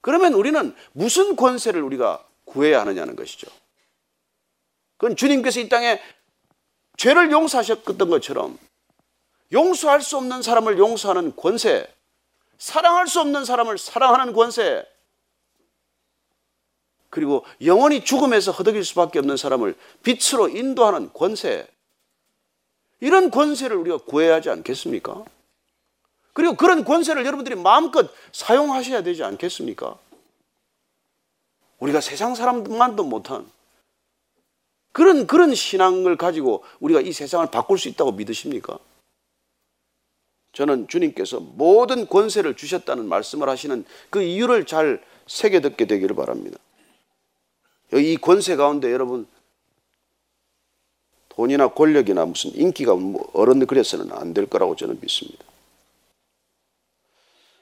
그러면 0.00 0.32
우리는 0.32 0.74
무슨 0.92 1.36
권세를 1.36 1.82
우리가 1.82 2.26
구해야 2.46 2.80
하느냐는 2.80 3.16
것이죠. 3.16 3.48
그건 4.96 5.14
주님께서 5.14 5.60
이 5.60 5.68
땅에 5.68 6.00
죄를 6.96 7.32
용서하셨던 7.32 8.08
것처럼 8.08 8.58
용서할 9.52 10.00
수 10.00 10.16
없는 10.16 10.40
사람을 10.40 10.78
용서하는 10.78 11.36
권세, 11.36 11.86
사랑할 12.56 13.06
수 13.06 13.20
없는 13.20 13.44
사람을 13.44 13.76
사랑하는 13.76 14.32
권세, 14.32 14.86
그리고 17.10 17.44
영원히 17.62 18.02
죽음에서 18.02 18.52
허덕일 18.52 18.86
수밖에 18.86 19.18
없는 19.18 19.36
사람을 19.36 19.76
빛으로 20.02 20.48
인도하는 20.48 21.12
권세. 21.12 21.68
이런 23.04 23.30
권세를 23.30 23.76
우리가 23.76 23.98
구해야 23.98 24.36
하지 24.36 24.48
않겠습니까? 24.48 25.26
그리고 26.32 26.56
그런 26.56 26.86
권세를 26.86 27.26
여러분들이 27.26 27.54
마음껏 27.54 28.10
사용하셔야 28.32 29.02
되지 29.02 29.22
않겠습니까? 29.22 29.98
우리가 31.80 32.00
세상 32.00 32.34
사람만도 32.34 33.04
못한 33.04 33.46
그런 34.92 35.26
그런 35.26 35.54
신앙을 35.54 36.16
가지고 36.16 36.64
우리가 36.80 37.02
이 37.02 37.12
세상을 37.12 37.46
바꿀 37.50 37.76
수 37.76 37.88
있다고 37.88 38.12
믿으십니까? 38.12 38.78
저는 40.54 40.88
주님께서 40.88 41.40
모든 41.40 42.06
권세를 42.06 42.56
주셨다는 42.56 43.06
말씀을 43.06 43.50
하시는 43.50 43.84
그 44.08 44.22
이유를 44.22 44.64
잘 44.64 45.04
새겨 45.26 45.60
듣게 45.60 45.84
되기를 45.86 46.16
바랍니다. 46.16 46.56
이 47.92 48.16
권세 48.16 48.56
가운데 48.56 48.90
여러분 48.90 49.26
돈이나 51.36 51.68
권력이나 51.68 52.24
무슨 52.26 52.54
인기가 52.54 52.94
뭐 52.94 53.28
어른들 53.32 53.66
그래서는 53.66 54.12
안 54.12 54.34
될 54.34 54.46
거라고 54.46 54.76
저는 54.76 54.98
믿습니다. 55.00 55.44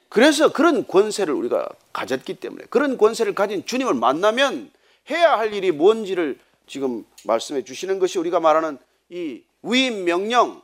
그래서 0.09 0.53
그런 0.53 0.85
권세를 0.87 1.33
우리가 1.33 1.67
가졌기 1.91 2.35
때문에 2.35 2.65
그런 2.69 2.97
권세를 2.97 3.33
가진 3.33 3.65
주님을 3.65 3.95
만나면 3.95 4.71
해야 5.09 5.37
할 5.37 5.53
일이 5.53 5.71
뭔지를 5.71 6.39
지금 6.67 7.03
말씀해 7.25 7.63
주시는 7.63 7.97
것이 7.99 8.19
우리가 8.19 8.39
말하는 8.39 8.77
이 9.09 9.41
위임 9.63 10.05
명령, 10.05 10.61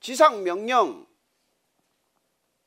지상 0.00 0.42
명령, 0.42 1.06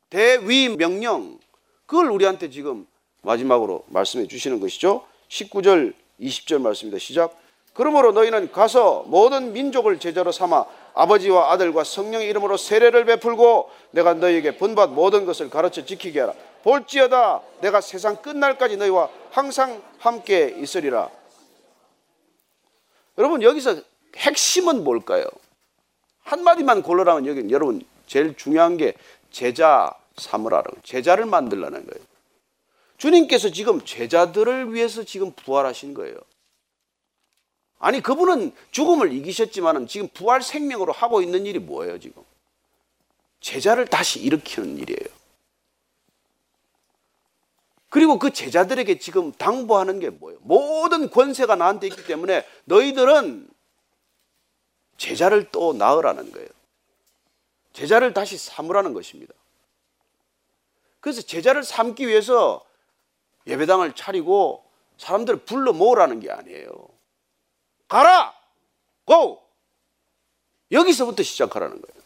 대위임 0.10 0.78
명령 0.78 1.39
그걸 1.86 2.10
우리한테 2.12 2.50
지금 2.50 2.88
마지막으로 3.24 3.86
말씀해 3.88 4.28
주시는 4.28 4.60
것이죠. 4.60 5.06
19절 5.30 5.94
20절 6.20 6.62
말씀입니다. 6.62 7.00
시작. 7.00 7.38
그러므로 7.74 8.11
너희는 8.11 8.51
가서 8.51 9.03
모든 9.07 9.53
민족을 9.53 9.99
제자로 9.99 10.32
삼아 10.32 10.65
아버지와 10.93 11.51
아들과 11.51 11.84
성령의 11.84 12.28
이름으로 12.30 12.57
세례를 12.57 13.05
베풀고 13.05 13.69
내가 13.91 14.13
너희에게 14.13 14.57
본받 14.57 14.91
모든 14.91 15.26
것을 15.26 15.49
가르쳐 15.49 15.86
지키게 15.86 16.19
하라. 16.19 16.34
볼지어다 16.63 17.41
내가 17.61 17.82
세상 17.82 18.17
끝날까지 18.17 18.78
너희와 18.78 19.09
항상 19.32 19.82
함께 19.99 20.55
있으리라. 20.59 21.09
여러분 23.17 23.41
여기서 23.41 23.78
핵심은 24.17 24.84
뭘까요? 24.84 25.26
한마디만 26.24 26.84
골라라면 26.84 27.26
여기 27.26 27.51
여러분 27.53 27.82
제일 28.05 28.36
중요한 28.36 28.78
게 28.78 28.93
제자 29.32 29.93
삼으라는 30.17 30.65
제자를 30.84 31.26
만들라는 31.26 31.86
거예요. 31.86 32.05
주님께서 32.97 33.49
지금 33.49 33.84
제자들을 33.84 34.74
위해서 34.74 35.03
지금 35.03 35.32
부활하신 35.32 35.93
거예요. 35.93 36.15
아니 37.82 37.99
그분은 37.99 38.53
죽음을 38.69 39.11
이기셨지만은 39.11 39.88
지금 39.88 40.07
부활 40.07 40.43
생명으로 40.43 40.93
하고 40.93 41.21
있는 41.21 41.47
일이 41.47 41.57
뭐예요 41.57 41.99
지금? 41.99 42.23
제자를 43.41 43.88
다시 43.88 44.19
일으키는 44.19 44.77
일이에요. 44.77 45.09
그리고 47.89 48.19
그 48.19 48.32
제자들에게 48.32 48.99
지금 48.99 49.32
당부하는 49.34 49.99
게 49.99 50.11
뭐예요? 50.11 50.39
모든 50.43 51.09
권세가 51.09 51.55
나한테 51.55 51.88
있기 51.88 52.05
때문에 52.05 52.45
너희들은 52.65 53.49
제자를 54.97 55.49
또 55.51 55.73
낳으라는 55.73 56.32
거예요. 56.32 56.47
제자를 57.73 58.13
다시 58.13 58.38
삼으라는 58.38 58.93
것입니다. 58.93 59.34
그래서 60.99 61.23
제자를 61.23 61.63
삼기 61.63 62.07
위해서 62.07 62.63
예배당을 63.47 63.93
차리고 63.93 64.63
사람들을 64.99 65.39
불러 65.45 65.73
모으라는 65.73 66.19
게 66.19 66.29
아니에요. 66.29 66.91
가라! 67.92 68.34
고! 69.04 69.46
여기서부터 70.72 71.24
시작하라는 71.24 71.82
거예요. 71.82 72.02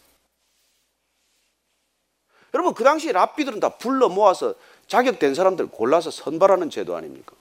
여러분, 2.55 2.73
그 2.73 2.83
당시 2.83 3.11
랍비들은 3.11 3.59
다 3.59 3.77
불러 3.77 4.09
모아서 4.09 4.55
자격된 4.87 5.35
사람들 5.35 5.67
골라서 5.67 6.09
선발하는 6.09 6.71
제도 6.71 6.95
아닙니까? 6.95 7.35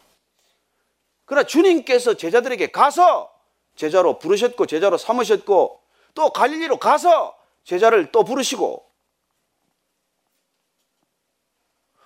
그러나 1.25 1.47
주님께서 1.47 2.19
제자들에게 2.19 2.71
가서 2.71 3.35
제자로 3.77 4.19
부르셨고, 4.19 4.67
제자로 4.67 4.99
삼으셨고, 4.99 5.81
또 6.15 6.31
갈릴리로 6.31 6.79
가서 6.79 7.39
제자를 7.65 8.13
또 8.13 8.25
부르시고, 8.25 8.87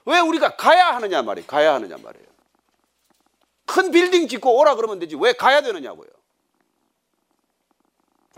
왜 0.05 0.21
우리가 0.21 0.55
가야 0.55 0.95
하느냐 0.95 1.23
말이에요. 1.23 1.49
가야 1.49 1.75
하느냐 1.75 1.97
말이에요. 1.97 2.29
큰 3.67 3.91
빌딩 3.91 4.29
짓고 4.29 4.57
오라 4.57 4.77
그러면 4.77 5.01
되지. 5.01 5.17
왜 5.17 5.33
가야 5.33 5.63
되느냐고요. 5.63 6.18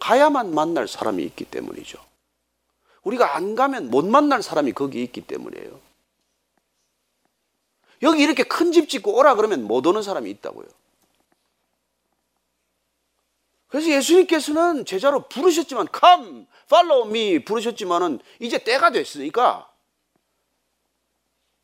가야만 0.00 0.54
만날 0.54 0.88
사람이 0.88 1.22
있기 1.24 1.44
때문이죠. 1.44 1.98
우리가 3.02 3.36
안 3.36 3.54
가면 3.54 3.90
못 3.90 4.04
만날 4.06 4.42
사람이 4.42 4.72
거기 4.72 5.02
있기 5.02 5.20
때문이에요. 5.22 5.80
여기 8.02 8.22
이렇게 8.22 8.42
큰 8.42 8.72
집 8.72 8.88
짓고 8.88 9.16
오라 9.16 9.34
그러면 9.34 9.64
못 9.64 9.86
오는 9.86 10.02
사람이 10.02 10.30
있다고요. 10.30 10.66
그래서 13.68 13.88
예수님께서는 13.90 14.84
제자로 14.84 15.28
부르셨지만 15.28 15.86
come, 15.96 16.46
follow 16.64 17.08
me 17.08 17.44
부르셨지만은 17.44 18.18
이제 18.40 18.58
때가 18.58 18.90
됐으니까 18.90 19.70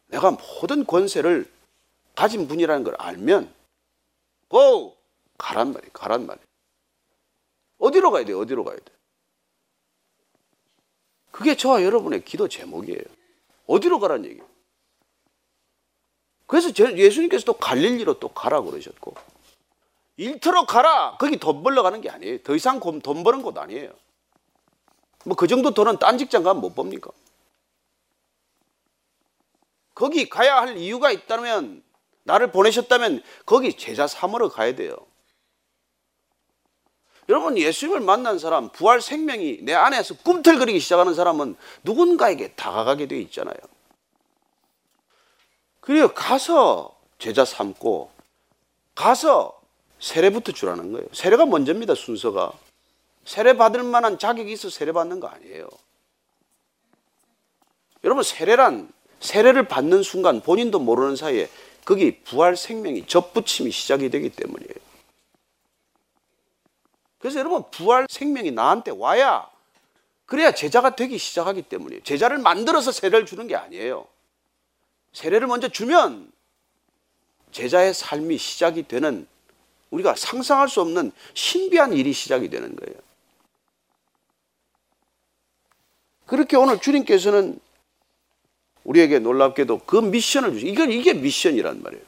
내가 0.06 0.30
모든 0.30 0.86
권세를 0.86 1.50
가진 2.14 2.46
분이라는 2.46 2.84
걸 2.84 2.94
알면 2.98 3.52
고 4.48 4.96
가란 5.36 5.72
말이에요. 5.72 5.90
가란 5.92 6.26
말이에요. 6.26 6.45
어디로 7.86 8.10
가야 8.10 8.24
돼요? 8.24 8.40
어디로 8.40 8.64
가야 8.64 8.76
돼? 8.76 8.84
그게 11.30 11.56
저와 11.56 11.82
여러분의 11.82 12.24
기도 12.24 12.48
제목이에요. 12.48 13.02
어디로 13.66 14.00
가란 14.00 14.24
얘기예요? 14.24 14.46
그래서 16.46 16.70
예수님께서 16.70 17.44
또 17.44 17.52
갈릴리로 17.54 18.18
또 18.20 18.28
가라 18.28 18.60
그러셨고 18.62 19.14
일터로 20.16 20.64
가라. 20.66 21.16
거기 21.18 21.36
돈 21.36 21.62
벌러 21.62 21.82
가는 21.82 22.00
게 22.00 22.08
아니에요. 22.08 22.42
더 22.42 22.54
이상 22.54 22.80
돈 22.80 23.00
버는 23.00 23.42
곳 23.42 23.58
아니에요. 23.58 23.92
뭐 25.24 25.34
그 25.36 25.46
정도 25.46 25.74
돈은 25.74 25.98
딴 25.98 26.18
직장 26.18 26.42
가면 26.44 26.60
못 26.60 26.74
봅니까? 26.74 27.10
거기 29.94 30.28
가야 30.28 30.58
할 30.58 30.76
이유가 30.76 31.10
있다면 31.10 31.82
나를 32.22 32.52
보내셨다면 32.52 33.22
거기 33.44 33.76
제자 33.76 34.06
삼으러 34.06 34.48
가야 34.48 34.74
돼요. 34.74 34.96
여러분 37.28 37.58
예수님을 37.58 38.00
만난 38.00 38.38
사람, 38.38 38.68
부활 38.68 39.00
생명이 39.00 39.58
내 39.62 39.74
안에서 39.74 40.14
꿈틀거리기 40.18 40.78
시작하는 40.78 41.14
사람은 41.14 41.56
누군가에게 41.82 42.52
다가가게 42.52 43.08
되어 43.08 43.18
있잖아요. 43.18 43.56
그리고 45.80 46.08
가서 46.08 46.96
제자 47.18 47.44
삼고 47.44 48.10
가서 48.94 49.60
세례부터 49.98 50.52
주라는 50.52 50.92
거예요. 50.92 51.06
세례가 51.12 51.46
먼저입니다, 51.46 51.94
순서가. 51.94 52.52
세례 53.24 53.56
받을 53.56 53.82
만한 53.82 54.18
자격이 54.18 54.52
있어 54.52 54.70
세례 54.70 54.92
받는 54.92 55.20
거 55.20 55.26
아니에요. 55.26 55.68
여러분 58.04 58.22
세례란 58.22 58.92
세례를 59.20 59.66
받는 59.66 60.02
순간 60.02 60.40
본인도 60.40 60.78
모르는 60.78 61.16
사이에 61.16 61.48
거기 61.84 62.20
부활 62.20 62.56
생명이 62.56 63.06
접붙임이 63.06 63.70
시작이 63.70 64.10
되기 64.10 64.28
때문이에요. 64.30 64.85
그래서 67.18 67.38
여러분 67.38 67.64
부활 67.70 68.06
생명이 68.08 68.50
나한테 68.50 68.92
와야 68.92 69.48
그래야 70.26 70.52
제자가 70.52 70.96
되기 70.96 71.18
시작하기 71.18 71.62
때문이에요. 71.62 72.02
제자를 72.02 72.38
만들어서 72.38 72.92
세례를 72.92 73.26
주는 73.26 73.46
게 73.46 73.54
아니에요. 73.54 74.06
세례를 75.12 75.46
먼저 75.46 75.68
주면 75.68 76.30
제자의 77.52 77.94
삶이 77.94 78.36
시작이 78.36 78.82
되는 78.88 79.26
우리가 79.90 80.14
상상할 80.16 80.68
수 80.68 80.80
없는 80.80 81.12
신비한 81.34 81.92
일이 81.92 82.12
시작이 82.12 82.50
되는 82.50 82.74
거예요. 82.74 82.98
그렇게 86.26 86.56
오늘 86.56 86.80
주님께서는 86.80 87.58
우리에게 88.82 89.20
놀랍게도 89.20 89.80
그 89.86 89.96
미션을 89.96 90.52
주시. 90.52 90.66
이건 90.66 90.90
이게 90.90 91.14
미션이란 91.14 91.82
말이에요. 91.82 92.04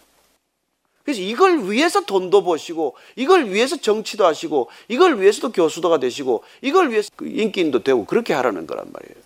그래서 1.08 1.22
이걸 1.22 1.70
위해서 1.70 2.02
돈도 2.02 2.44
버시고, 2.44 2.94
이걸 3.16 3.48
위해서 3.48 3.78
정치도 3.78 4.26
하시고, 4.26 4.68
이걸 4.88 5.18
위해서도 5.18 5.52
교수도가 5.52 6.00
되시고, 6.00 6.44
이걸 6.60 6.90
위해서 6.90 7.08
그 7.16 7.26
인기인도 7.26 7.82
되고 7.82 8.04
그렇게 8.04 8.34
하라는 8.34 8.66
거란 8.66 8.92
말이에요. 8.92 9.16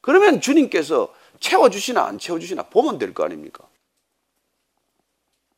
그러면 0.00 0.40
주님께서 0.40 1.14
채워주시나 1.38 2.02
안 2.04 2.18
채워주시나 2.18 2.64
보면 2.64 2.98
될 2.98 3.14
거 3.14 3.22
아닙니까? 3.22 3.62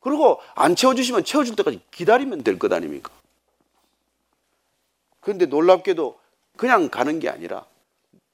그리고 0.01 0.39
안 0.53 0.75
채워주시면 0.75 1.23
채워줄 1.23 1.55
때까지 1.55 1.81
기다리면 1.89 2.43
될 2.43 2.59
것 2.59 2.71
아닙니까? 2.71 3.11
그런데 5.19 5.47
놀랍게도 5.47 6.19
그냥 6.57 6.89
가는 6.89 7.17
게 7.17 7.27
아니라 7.27 7.65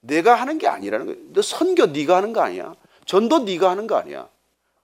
내가 0.02 0.36
하는 0.36 0.58
게 0.58 0.68
아니라는 0.68 1.06
거예요. 1.06 1.20
너 1.32 1.42
선교 1.42 1.86
네가 1.86 2.18
하는 2.18 2.34
거 2.34 2.42
아니야. 2.42 2.76
전도 3.06 3.46
네가 3.46 3.70
하는 3.70 3.88
거 3.88 3.96
아니야. 3.96 4.28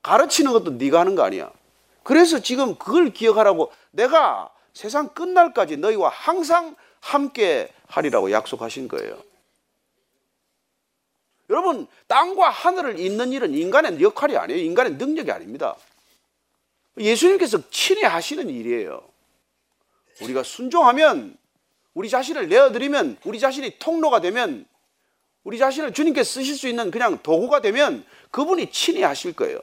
가르치는 0.01 0.51
것도 0.53 0.71
네가 0.71 0.99
하는 0.99 1.15
거 1.15 1.23
아니야. 1.23 1.51
그래서 2.03 2.39
지금 2.39 2.75
그걸 2.75 3.11
기억하라고 3.11 3.71
내가 3.91 4.51
세상 4.73 5.09
끝날까지 5.09 5.77
너희와 5.77 6.09
항상 6.09 6.75
함께 7.01 7.71
하리라고 7.87 8.31
약속하신 8.31 8.87
거예요. 8.87 9.21
여러분, 11.49 11.87
땅과 12.07 12.49
하늘을 12.49 12.99
잇는 12.99 13.31
일은 13.31 13.53
인간의 13.53 14.01
역할이 14.01 14.37
아니에요. 14.37 14.61
인간의 14.61 14.93
능력이 14.93 15.31
아닙니다. 15.31 15.75
예수님께서 16.97 17.69
친히 17.69 18.03
하시는 18.03 18.47
일이에요. 18.49 19.01
우리가 20.21 20.43
순종하면, 20.43 21.37
우리 21.93 22.09
자신을 22.09 22.49
내어드리면, 22.49 23.17
우리 23.25 23.39
자신이 23.39 23.79
통로가 23.79 24.21
되면 24.21 24.65
우리 25.43 25.57
자신을 25.57 25.93
주님께 25.93 26.23
쓰실 26.23 26.55
수 26.55 26.67
있는 26.67 26.91
그냥 26.91 27.17
도구가 27.23 27.61
되면 27.61 28.05
그분이 28.31 28.71
친히 28.71 29.01
하실 29.01 29.33
거예요. 29.33 29.59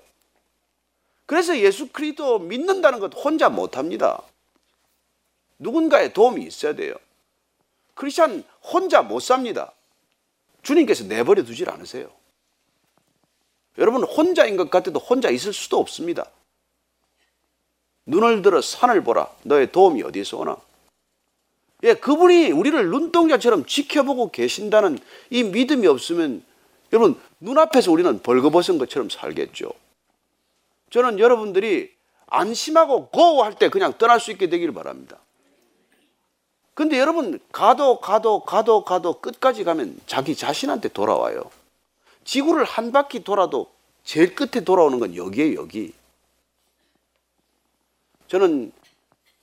그래서 1.26 1.58
예수 1.58 1.88
그리스도 1.88 2.38
믿는다는 2.38 3.00
것 3.00 3.12
혼자 3.14 3.48
못 3.48 3.76
합니다. 3.76 4.22
누군가의 5.58 6.12
도움이 6.12 6.44
있어야 6.44 6.74
돼요. 6.74 6.94
크리스천 7.94 8.44
혼자 8.62 9.02
못 9.02 9.20
삽니다. 9.20 9.72
주님께서 10.62 11.04
내버려 11.04 11.44
두질 11.44 11.68
않으세요. 11.70 12.10
여러분 13.78 14.04
혼자인 14.04 14.56
것 14.56 14.70
같아도 14.70 14.98
혼자 15.00 15.28
있을 15.30 15.52
수도 15.52 15.78
없습니다. 15.78 16.30
눈을 18.06 18.42
들어 18.42 18.62
산을 18.62 19.02
보라. 19.02 19.28
너의 19.42 19.72
도움이 19.72 20.02
어디서 20.02 20.38
오나? 20.38 20.56
예, 21.82 21.94
그분이 21.94 22.52
우리를 22.52 22.88
눈동자처럼 22.88 23.66
지켜보고 23.66 24.30
계신다는 24.30 24.98
이 25.30 25.42
믿음이 25.42 25.86
없으면 25.86 26.44
여러분 26.92 27.20
눈앞에서 27.40 27.92
우리는 27.92 28.20
벌거벗은 28.22 28.78
것처럼 28.78 29.10
살겠죠. 29.10 29.72
저는 30.90 31.18
여러분들이 31.18 31.94
안심하고 32.26 33.08
고 33.08 33.42
할 33.42 33.54
때 33.54 33.68
그냥 33.68 33.92
떠날 33.98 34.20
수 34.20 34.30
있게 34.32 34.48
되기를 34.48 34.74
바랍니다. 34.74 35.18
근데 36.74 36.98
여러분 36.98 37.40
가도 37.52 38.00
가도 38.00 38.40
가도 38.44 38.84
가도 38.84 39.20
끝까지 39.20 39.64
가면 39.64 39.98
자기 40.06 40.36
자신한테 40.36 40.88
돌아와요. 40.90 41.50
지구를 42.24 42.64
한 42.64 42.92
바퀴 42.92 43.24
돌아도 43.24 43.70
제일 44.04 44.34
끝에 44.34 44.62
돌아오는 44.64 44.98
건 44.98 45.16
여기에요, 45.16 45.60
여기. 45.60 45.92
저는 48.28 48.72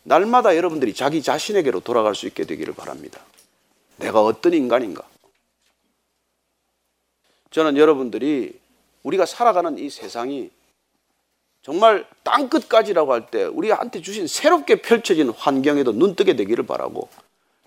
날마다 0.04 0.56
여러분들이 0.58 0.94
자기 0.94 1.24
자신에게로 1.24 1.80
돌아갈 1.80 2.14
수 2.16 2.28
있게 2.28 2.44
되기를 2.46 2.74
바랍니다. 2.76 3.22
내가 3.98 4.22
어떤 4.22 4.54
인간인가? 4.54 5.04
저는 7.52 7.78
여러분들이 7.78 8.60
우리가 9.04 9.26
살아가는 9.26 9.78
이 9.78 9.90
세상이 9.90 10.52
정말 11.64 12.06
땅 12.24 12.50
끝까지라고 12.50 13.14
할 13.14 13.28
때 13.32 13.46
우리한테 13.46 14.02
주신 14.02 14.28
새롭게 14.28 14.82
펼쳐진 14.82 15.30
환경에도 15.30 15.94
눈뜨게 15.94 16.36
되기를 16.36 16.66
바라고 16.66 17.08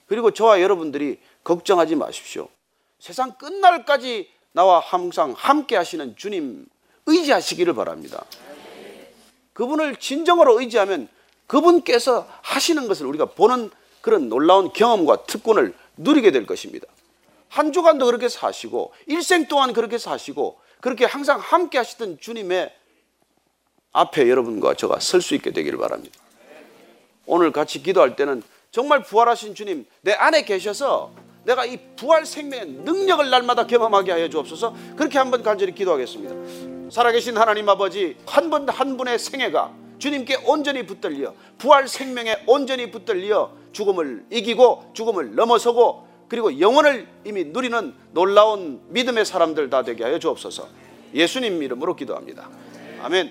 그리고 0.07 0.31
저와 0.31 0.61
여러분들이 0.61 1.19
걱정하지 1.43 1.97
마십시오. 1.97 2.49
세상 3.01 3.33
끝날까지 3.33 4.29
나와 4.53 4.81
항상 4.81 5.35
함께 5.37 5.77
하시는 5.77 6.15
주님 6.17 6.67
의지하시기를 7.07 7.75
바랍니다. 7.75 8.25
그분을 9.55 9.97
진정으로 9.97 10.61
의지하면 10.61 11.09
그분께서 11.47 12.29
하시는 12.43 12.87
것을 12.89 13.07
우리가 13.07 13.27
보는 13.27 13.71
그런 14.03 14.29
놀라운 14.29 14.73
경험과 14.73 15.25
특권을 15.25 15.75
누리게 15.97 16.31
될 16.31 16.47
것입니다. 16.47 16.87
한 17.49 17.73
주간도 17.73 18.05
그렇게 18.07 18.29
사시고 18.29 18.93
일생 19.07 19.49
동안 19.49 19.73
그렇게 19.73 19.99
사시고 19.99 20.59
그렇게 20.81 21.07
항상 21.07 21.39
함께 21.41 21.79
하시던 21.79 22.19
주님의 22.21 22.73
앞에 23.97 24.29
여러분과 24.29 24.75
저가 24.75 25.01
설 25.01 25.23
수 25.23 25.35
있게 25.35 25.51
되기를 25.53 25.79
바랍니다. 25.79 26.21
오늘 27.25 27.51
같이 27.51 27.83
기도할 27.83 28.15
때는 28.15 28.43
정말 28.71 29.03
부활하신 29.03 29.55
주님 29.55 29.87
내 30.03 30.13
안에 30.13 30.43
계셔서 30.45 31.13
내가 31.45 31.65
이 31.65 31.79
부활 31.97 32.27
생명의 32.27 32.67
능력을 32.85 33.31
날마다 33.31 33.67
경험하게 33.67 34.13
하여 34.13 34.29
주옵소서 34.29 34.75
그렇게 34.97 35.19
한번 35.19 35.43
간절히 35.43 35.73
기도하겠습니다. 35.75 36.91
살아계신 36.91 37.37
하나님 37.39 37.69
아버지 37.69 38.17
한 38.27 38.51
분 38.51 38.69
한 38.69 38.97
분의 38.97 39.19
생애가 39.19 39.73
주님께 39.99 40.41
온전히 40.45 40.85
붙들려 40.85 41.33
부활 41.59 41.89
생명에 41.89 42.43
온전히 42.47 42.91
붙들려 42.91 43.51
죽음을 43.73 44.27
이기고 44.31 44.91
죽음을 44.95 45.35
넘어서고 45.35 46.07
그리고 46.29 46.61
영원을 46.61 47.09
이미 47.25 47.45
누리는 47.45 47.95
놀라운 48.13 48.83
믿음의 48.89 49.25
사람들 49.25 49.71
다 49.71 49.83
되게 49.85 50.05
하여 50.05 50.19
주옵소서. 50.19 50.69
예수님 51.15 51.63
이름으로 51.63 51.95
기도합니다. 51.97 52.49
아멘. 53.03 53.31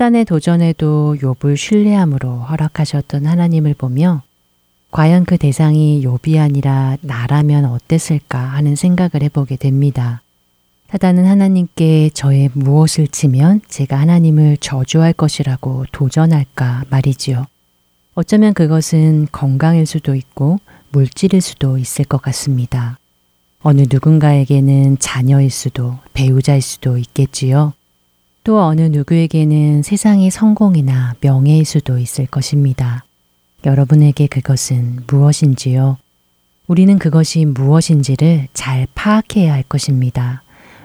사단의 0.00 0.24
도전에도 0.24 1.14
욥을 1.20 1.58
신뢰함으로 1.58 2.30
허락하셨던 2.30 3.26
하나님을 3.26 3.74
보며 3.74 4.22
과연 4.92 5.26
그 5.26 5.36
대상이 5.36 6.02
욥이 6.02 6.40
아니라 6.40 6.96
나라면 7.02 7.66
어땠을까 7.66 8.38
하는 8.38 8.76
생각을 8.76 9.22
해보게 9.24 9.56
됩니다. 9.56 10.22
사단은 10.88 11.26
하나님께 11.26 12.12
저의 12.14 12.48
무엇을 12.54 13.08
치면 13.08 13.60
제가 13.68 13.98
하나님을 13.98 14.56
저주할 14.56 15.12
것이라고 15.12 15.84
도전할까 15.92 16.84
말이지요. 16.88 17.44
어쩌면 18.14 18.54
그것은 18.54 19.28
건강일 19.30 19.84
수도 19.84 20.14
있고 20.14 20.60
물질일 20.92 21.42
수도 21.42 21.76
있을 21.76 22.06
것 22.06 22.22
같습니다. 22.22 22.98
어느 23.62 23.82
누군가에게는 23.82 24.96
자녀일 24.98 25.50
수도 25.50 25.98
배우자일 26.14 26.62
수도 26.62 26.96
있겠지요. 26.96 27.74
또 28.42 28.62
어느 28.62 28.82
누구에게는 28.82 29.82
세상의 29.82 30.30
성공이나 30.30 31.14
명예일 31.20 31.64
수도 31.64 31.98
있을 31.98 32.26
것입니다. 32.26 33.04
여러분에게 33.66 34.26
그것은 34.26 35.00
무엇인지요? 35.06 35.98
우리는 36.66 36.98
그것이 36.98 37.44
무엇인지를 37.44 38.48
잘 38.54 38.86
파악해야 38.94 39.52
할 39.52 39.62
것입니다. 39.62 40.42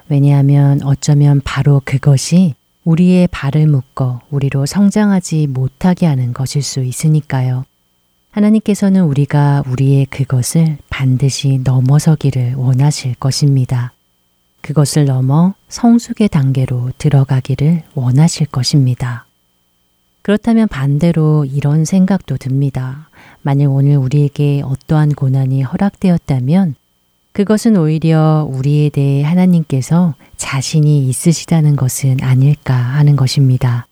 왜냐하면 0.10 0.82
어쩌면 0.84 1.42
바로 1.44 1.82
그것이 1.86 2.56
우리의 2.84 3.28
발을 3.28 3.68
묶어 3.68 4.22
우리로 4.30 4.66
성장하지 4.66 5.48
못하게 5.48 6.06
하는 6.06 6.34
것일 6.34 6.62
수 6.62 6.84
있으니까요. 6.84 7.66
하나님께서는 8.32 9.04
우리가 9.06 9.64
우리의 9.68 10.08
그것을 10.08 10.78
반드시 10.90 11.62
넘어서기를 11.64 12.56
원하실 12.56 13.16
것입니다. 13.16 13.95
그것을 14.66 15.06
넘어 15.06 15.54
성숙의 15.70 16.28
단계로 16.30 16.90
들어가기를 16.98 17.84
원하실 17.94 18.48
것입니다. 18.48 19.28
그렇다면 20.24 20.68
반대로 20.68 21.46
이런 21.46 21.86
생각도 21.86 22.38
듭니다. 22.38 23.08
만약 23.44 23.72
오늘 23.72 23.98
우리에게 23.98 24.64
어떠한 24.66 25.14
고난이 25.14 25.62
허락되었다면 25.62 26.74
그것은 27.32 27.78
오히려 27.78 28.50
우리에 28.50 28.90
대해 28.90 29.22
하나님께서 29.22 30.16
자신이 30.36 31.10
있으시다는 31.10 31.76
것은 31.76 32.24
아닐까 32.24 32.74
하는 32.74 33.16
것입니다. 33.16 33.86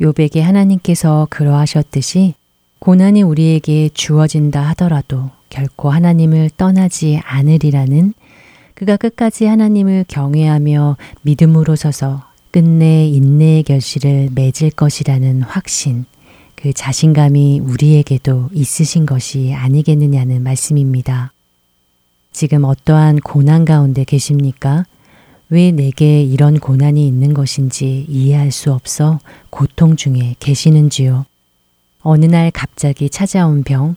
요백에 0.00 0.40
하나님께서 0.40 1.26
그러하셨듯이 1.28 2.32
고난이 2.78 3.20
우리에게 3.20 3.90
주어진다 3.92 4.62
하더라도 4.68 5.28
결코 5.50 5.90
하나님을 5.90 6.48
떠나지 6.56 7.20
않으리라는 7.24 8.14
그가 8.78 8.96
끝까지 8.96 9.44
하나님을 9.46 10.04
경외하며 10.06 10.96
믿음으로 11.22 11.74
서서 11.74 12.22
끝내 12.52 13.08
인내의 13.08 13.64
결실을 13.64 14.28
맺을 14.32 14.70
것이라는 14.70 15.42
확신, 15.42 16.04
그 16.54 16.72
자신감이 16.72 17.58
우리에게도 17.58 18.50
있으신 18.52 19.04
것이 19.04 19.52
아니겠느냐는 19.52 20.44
말씀입니다. 20.44 21.32
지금 22.30 22.62
어떠한 22.62 23.18
고난 23.18 23.64
가운데 23.64 24.04
계십니까? 24.04 24.84
왜 25.48 25.72
내게 25.72 26.22
이런 26.22 26.60
고난이 26.60 27.04
있는 27.04 27.34
것인지 27.34 28.06
이해할 28.08 28.52
수 28.52 28.72
없어 28.72 29.18
고통 29.50 29.96
중에 29.96 30.36
계시는지요? 30.38 31.26
어느 32.02 32.26
날 32.26 32.52
갑자기 32.52 33.10
찾아온 33.10 33.64
병, 33.64 33.96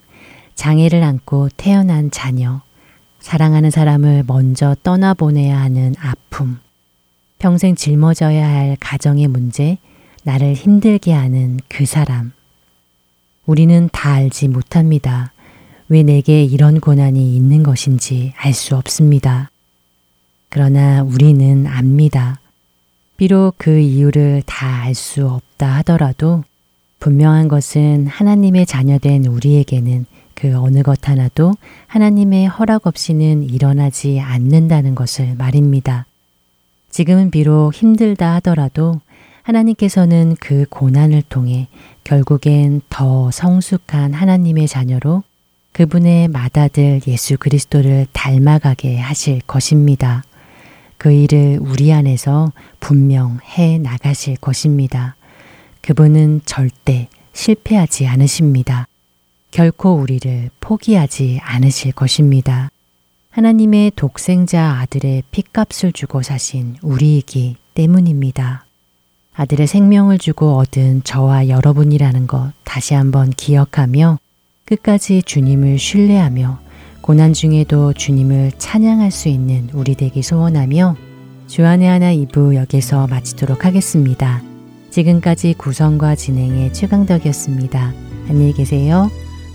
장애를 0.56 1.04
안고 1.04 1.50
태어난 1.56 2.10
자녀, 2.10 2.62
사랑하는 3.22 3.72
사람을 3.72 4.24
먼저 4.28 4.76
떠나보내야 4.84 5.60
하는 5.60 5.94
아픔, 6.00 6.60
평생 7.40 7.76
짊어져야 7.76 8.48
할 8.48 8.78
가정의 8.80 9.28
문제, 9.28 9.78
나를 10.24 10.54
힘들게 10.54 11.14
하는 11.14 11.60
그 11.68 11.86
사람. 11.86 12.32
우리는 13.46 13.90
다 13.92 14.14
알지 14.14 14.48
못합니다. 14.50 15.32
왜 15.88 16.04
내게 16.04 16.44
이런 16.44 16.80
고난이 16.80 17.36
있는 17.36 17.64
것인지 17.64 18.34
알 18.38 18.54
수 18.54 18.76
없습니다. 18.76 19.50
그러나 20.50 21.02
우리는 21.04 21.66
압니다. 21.68 22.40
비록 23.18 23.56
그 23.58 23.80
이유를 23.80 24.44
다 24.46 24.84
알 24.84 24.96
수 24.96 25.28
없다 25.28 25.78
하더라도 25.78 26.44
분명한 27.00 27.48
것은 27.48 28.08
하나님의 28.08 28.66
자녀된 28.66 29.26
우리에게는 29.26 30.06
그 30.42 30.58
어느 30.58 30.82
것 30.82 31.08
하나도 31.08 31.54
하나님의 31.86 32.48
허락 32.48 32.88
없이는 32.88 33.44
일어나지 33.44 34.20
않는다는 34.20 34.96
것을 34.96 35.36
말입니다. 35.36 36.08
지금은 36.90 37.30
비록 37.30 37.76
힘들다 37.76 38.34
하더라도 38.36 39.00
하나님께서는 39.44 40.36
그 40.40 40.66
고난을 40.68 41.22
통해 41.30 41.68
결국엔 42.04 42.82
더 42.90 43.30
성숙한 43.30 44.16
하나님의 44.16 44.68
자녀로 44.68 45.22
그분의 45.74 46.30
맏아들 46.30 47.02
예수 47.06 47.38
그리스도를 47.38 48.08
닮아가게 48.12 48.98
하실 48.98 49.42
것입니다. 49.42 50.24
그 50.98 51.12
일을 51.12 51.60
우리 51.62 51.94
안에서 51.94 52.52
분명 52.80 53.38
해 53.60 53.78
나가실 53.78 54.38
것입니다. 54.38 55.16
그분은 55.82 56.42
절대 56.46 57.10
실패하지 57.34 58.08
않으십니다. 58.08 58.88
결코 59.52 59.96
우리를 59.96 60.50
포기하지 60.60 61.40
않으실 61.44 61.92
것입니다. 61.92 62.70
하나님의 63.30 63.92
독생자 63.96 64.80
아들의 64.82 65.24
핏값을 65.32 65.92
주고 65.92 66.22
사신 66.22 66.78
우리이기 66.82 67.58
때문입니다. 67.74 68.66
아들의 69.34 69.68
생명을 69.68 70.18
주고 70.18 70.58
얻은 70.58 71.04
저와 71.04 71.48
여러분이라는 71.48 72.28
것 72.28 72.52
다시 72.64 72.94
한번 72.94 73.30
기억하며 73.30 74.20
끝까지 74.66 75.24
주님을 75.24 75.80
신뢰하며 75.80 76.60
고난 77.02 77.34
중에도 77.34 77.94
주님을 77.94 78.52
찬양할 78.58 79.12
수 79.12 79.30
있는 79.30 79.70
우리 79.74 79.96
되기 79.96 80.22
소원하며 80.22 80.96
주안의 81.48 81.88
하나 81.88 82.14
2부 82.14 82.56
여기서 82.56 83.08
마치도록 83.08 83.66
하겠습니다. 83.66 84.42
지금까지 84.92 85.56
구성과 85.58 86.16
진행의 86.16 86.74
최강덕이었습니다. 86.74 87.94
안녕히 88.30 88.54
계세요. 88.54 89.10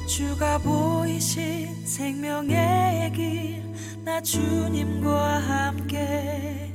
주가 0.07 0.59
보이신 0.59 1.85
생명의 1.85 3.13
길 3.13 3.67
나 4.07 4.23
주님과 4.23 5.39
함께 5.41 6.73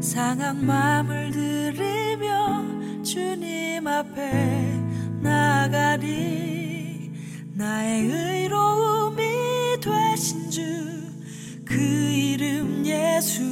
상한 0.00 0.66
마음을 0.66 1.30
들이며 1.30 3.04
주님 3.04 3.86
앞에 3.86 4.82
나가리. 5.22 7.12
나의 7.54 8.02
의로움이 8.02 9.22
되신 9.80 10.50
주 10.50 10.64
그 11.64 11.74
이름 11.74 12.84
예수. 12.84 13.42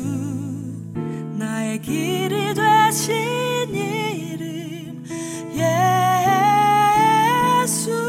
나의 1.39 1.81
길이 1.81 2.53
되신 2.53 3.15
이름 3.73 5.05
예수. 7.63 8.04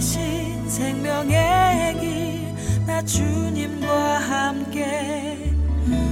생명의 0.00 1.94
길 2.00 2.38
나 2.88 3.02
주님과 3.02 4.18
함께 4.18 5.52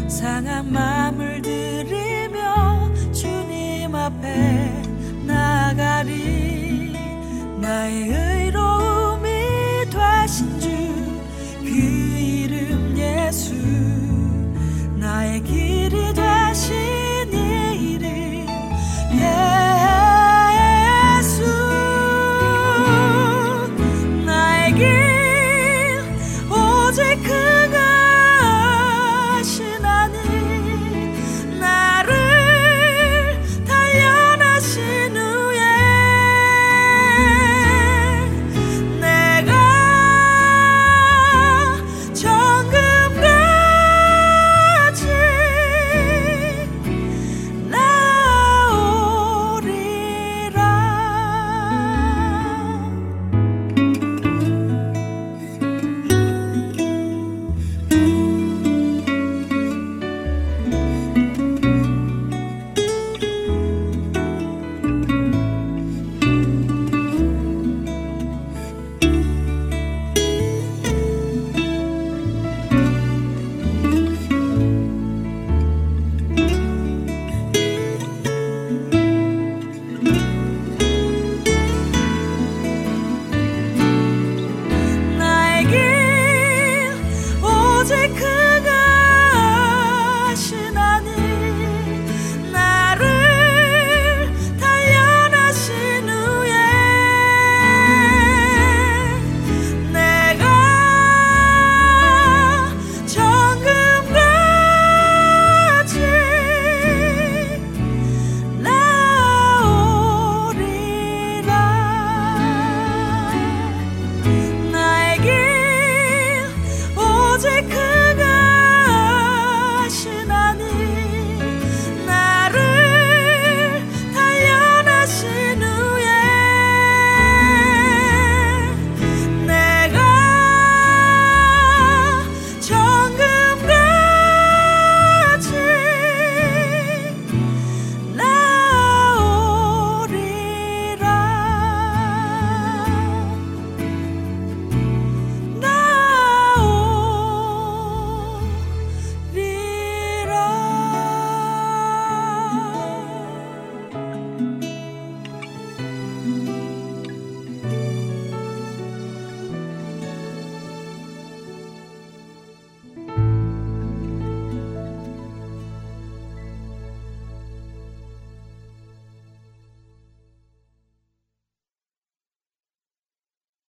상한 0.09 0.70
마음을 0.70 1.41
드리며 1.41 2.93
주님 3.12 3.95
앞에 3.95 4.72
나가리. 5.26 6.93
나의 7.59 8.36